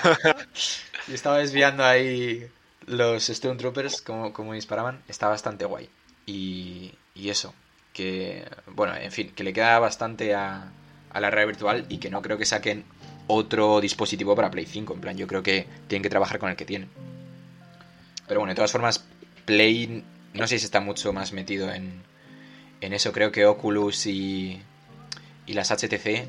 [1.08, 2.48] y estaba desviando ahí
[2.86, 5.02] los Stormtroopers, como, como disparaban.
[5.08, 5.90] Está bastante guay.
[6.28, 7.54] Y, y eso,
[8.00, 10.72] que, bueno, en fin, que le queda bastante a,
[11.12, 12.86] a la realidad virtual y que no creo que saquen
[13.28, 14.94] otro dispositivo para Play 5.
[14.94, 16.88] En plan, yo creo que tienen que trabajar con el que tienen.
[18.26, 19.04] Pero bueno, de todas formas,
[19.44, 20.02] Play
[20.34, 22.02] no sé si está mucho más metido en,
[22.80, 23.12] en eso.
[23.12, 24.62] Creo que Oculus y,
[25.46, 26.26] y las HTC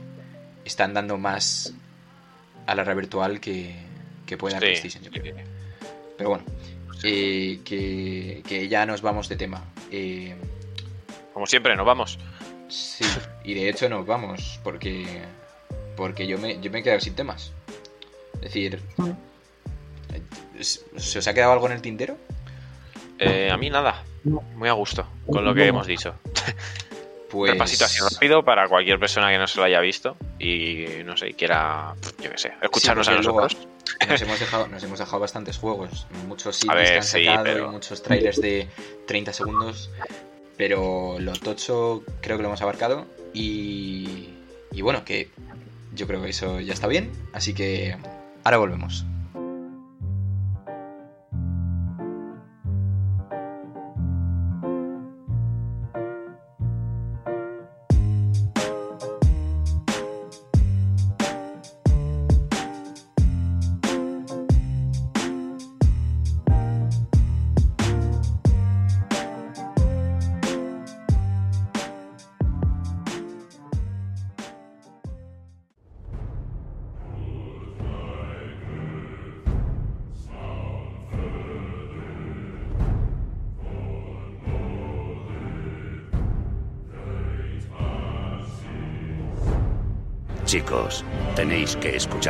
[0.65, 1.73] están dando más
[2.67, 3.77] a la red virtual que,
[4.27, 4.69] que puede dar Sí.
[4.71, 5.37] PlayStation, yo creo.
[6.19, 6.45] Pero bueno,
[7.05, 9.63] eh, que, que ya nos vamos de tema.
[9.93, 10.35] Eh,
[11.33, 12.19] Como siempre, nos vamos.
[12.69, 13.05] sí,
[13.45, 15.23] y de hecho nos vamos, porque,
[15.97, 17.53] porque yo, me, yo me he quedado sin temas.
[18.35, 18.81] Es decir,
[20.61, 22.17] ¿se os ha quedado algo en el tintero?
[23.19, 24.03] Eh, a mí nada.
[24.25, 26.15] Muy a gusto con lo que hemos dicho.
[27.31, 27.53] Pues...
[27.53, 31.29] Repasito así rápido para cualquier persona que no se lo haya visto y no sé,
[31.31, 33.57] y quiera, yo qué sé, escucharnos Sí, a nosotros.
[34.09, 37.45] Nos hemos, dejado, nos hemos dejado bastantes juegos, muchos indies ver, que han sí, sacado
[37.45, 38.69] pero- y muchos trailers de
[39.07, 39.91] 30 segundos,
[40.61, 44.29] pero lo tocho creo que lo hemos abarcado y,
[44.73, 45.31] y bueno, que
[45.95, 47.97] yo creo que eso ya está bien, así que
[48.45, 49.07] ahora volvemos.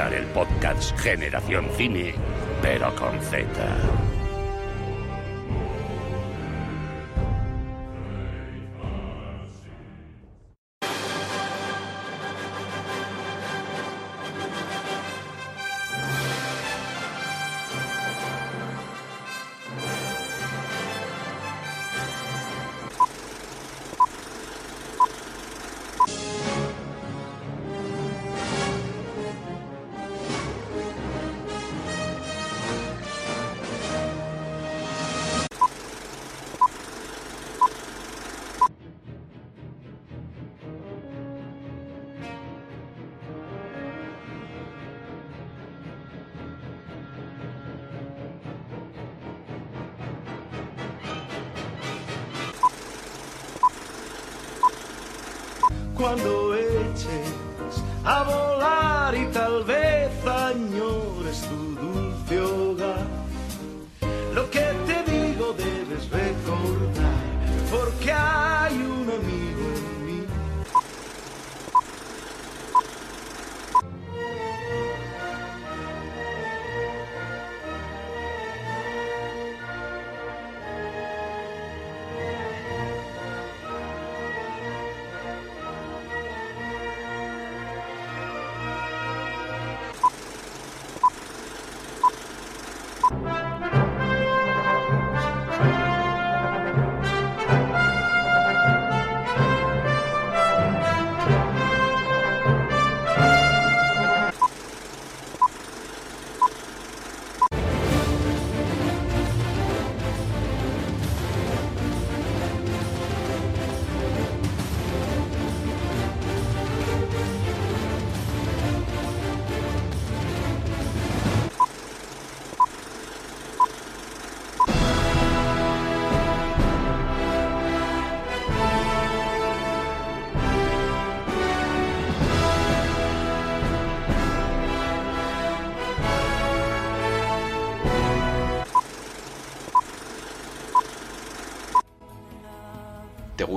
[0.09, 2.14] El podcast Generación Cine,
[2.62, 3.46] pero con Z.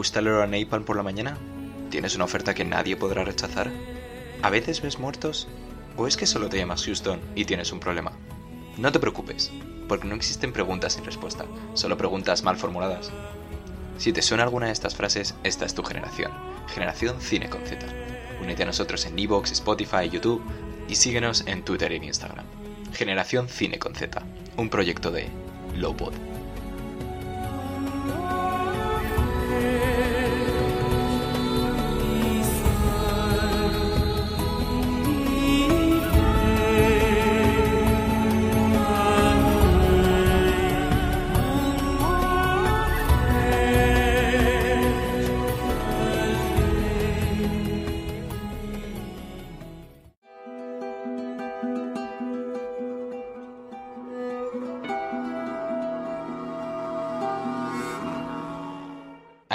[0.04, 1.38] gusta el a napalm por la mañana?
[1.90, 3.72] ¿Tienes una oferta que nadie podrá rechazar?
[4.42, 5.48] ¿A veces ves muertos?
[5.96, 8.12] ¿O es que solo te llamas Houston y tienes un problema?
[8.78, 9.50] No te preocupes,
[9.88, 13.14] porque no existen preguntas sin respuesta, solo preguntas mal formuladas.
[13.98, 16.34] Si te suena alguna de estas frases, esta es tu generación.
[16.68, 17.88] Generación Cine con Z.
[18.42, 20.44] Únete a nosotros en Evox, Spotify, YouTube
[20.90, 22.46] y síguenos en Twitter y Instagram.
[22.92, 24.22] Generación Cine con Z,
[24.58, 25.30] un proyecto de
[25.78, 26.33] Lowbot.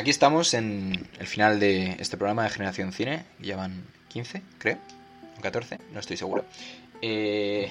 [0.09, 3.27] Aquí estamos en el final de este programa de Generación Cine.
[3.41, 4.79] Ya van 15, creo.
[5.39, 6.47] O 14, no estoy seguro.
[7.03, 7.69] Eh,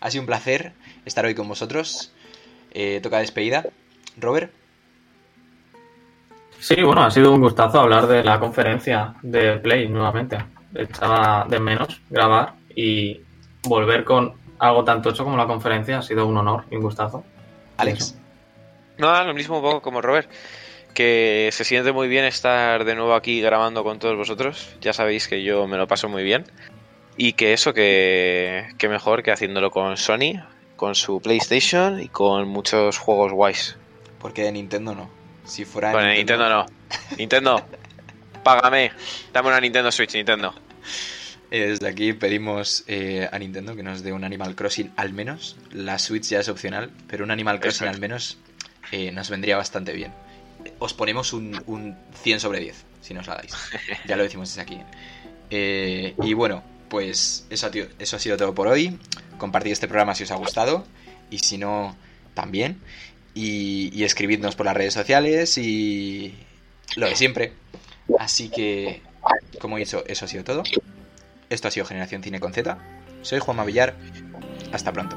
[0.00, 0.72] ha sido un placer
[1.04, 2.12] estar hoy con vosotros.
[2.72, 3.66] Eh, toca despedida.
[4.18, 4.50] Robert.
[6.58, 10.38] Sí, bueno, ha sido un gustazo hablar de la conferencia de Play nuevamente.
[10.74, 13.20] Echaba de menos grabar y
[13.62, 17.22] volver con algo tan tocho como la conferencia ha sido un honor y un gustazo.
[17.76, 18.18] Alex.
[18.98, 20.28] No, lo mismo poco como Robert.
[20.96, 24.74] Que se siente muy bien estar de nuevo aquí grabando con todos vosotros.
[24.80, 26.46] Ya sabéis que yo me lo paso muy bien.
[27.18, 30.42] Y que eso, que, que mejor que haciéndolo con Sony,
[30.76, 33.76] con su PlayStation y con muchos juegos guays.
[34.18, 35.10] Porque de Nintendo no.
[35.44, 36.66] Si fuera Bueno, Nintendo no.
[37.18, 37.62] Nintendo,
[38.42, 38.90] págame.
[39.34, 40.54] Dame una Nintendo Switch, Nintendo.
[41.50, 45.58] Desde aquí pedimos eh, a Nintendo que nos dé un Animal Crossing al menos.
[45.72, 47.96] La Switch ya es opcional, pero un Animal Crossing Exacto.
[47.96, 48.38] al menos
[48.92, 50.12] eh, nos vendría bastante bien.
[50.78, 53.52] Os ponemos un, un 100 sobre 10 si nos la dais.
[54.06, 54.80] Ya lo decimos desde aquí.
[55.50, 58.98] Eh, y bueno, pues eso, eso ha sido todo por hoy.
[59.38, 60.84] Compartid este programa si os ha gustado.
[61.30, 61.96] Y si no,
[62.34, 62.80] también.
[63.34, 66.34] Y, y escribidnos por las redes sociales y
[66.96, 67.52] lo de siempre.
[68.18, 69.02] Así que,
[69.60, 70.62] como he dicho, eso ha sido todo.
[71.48, 72.78] Esto ha sido Generación Cine con Z.
[73.22, 73.96] Soy Juanma Villar.
[74.72, 75.16] Hasta pronto.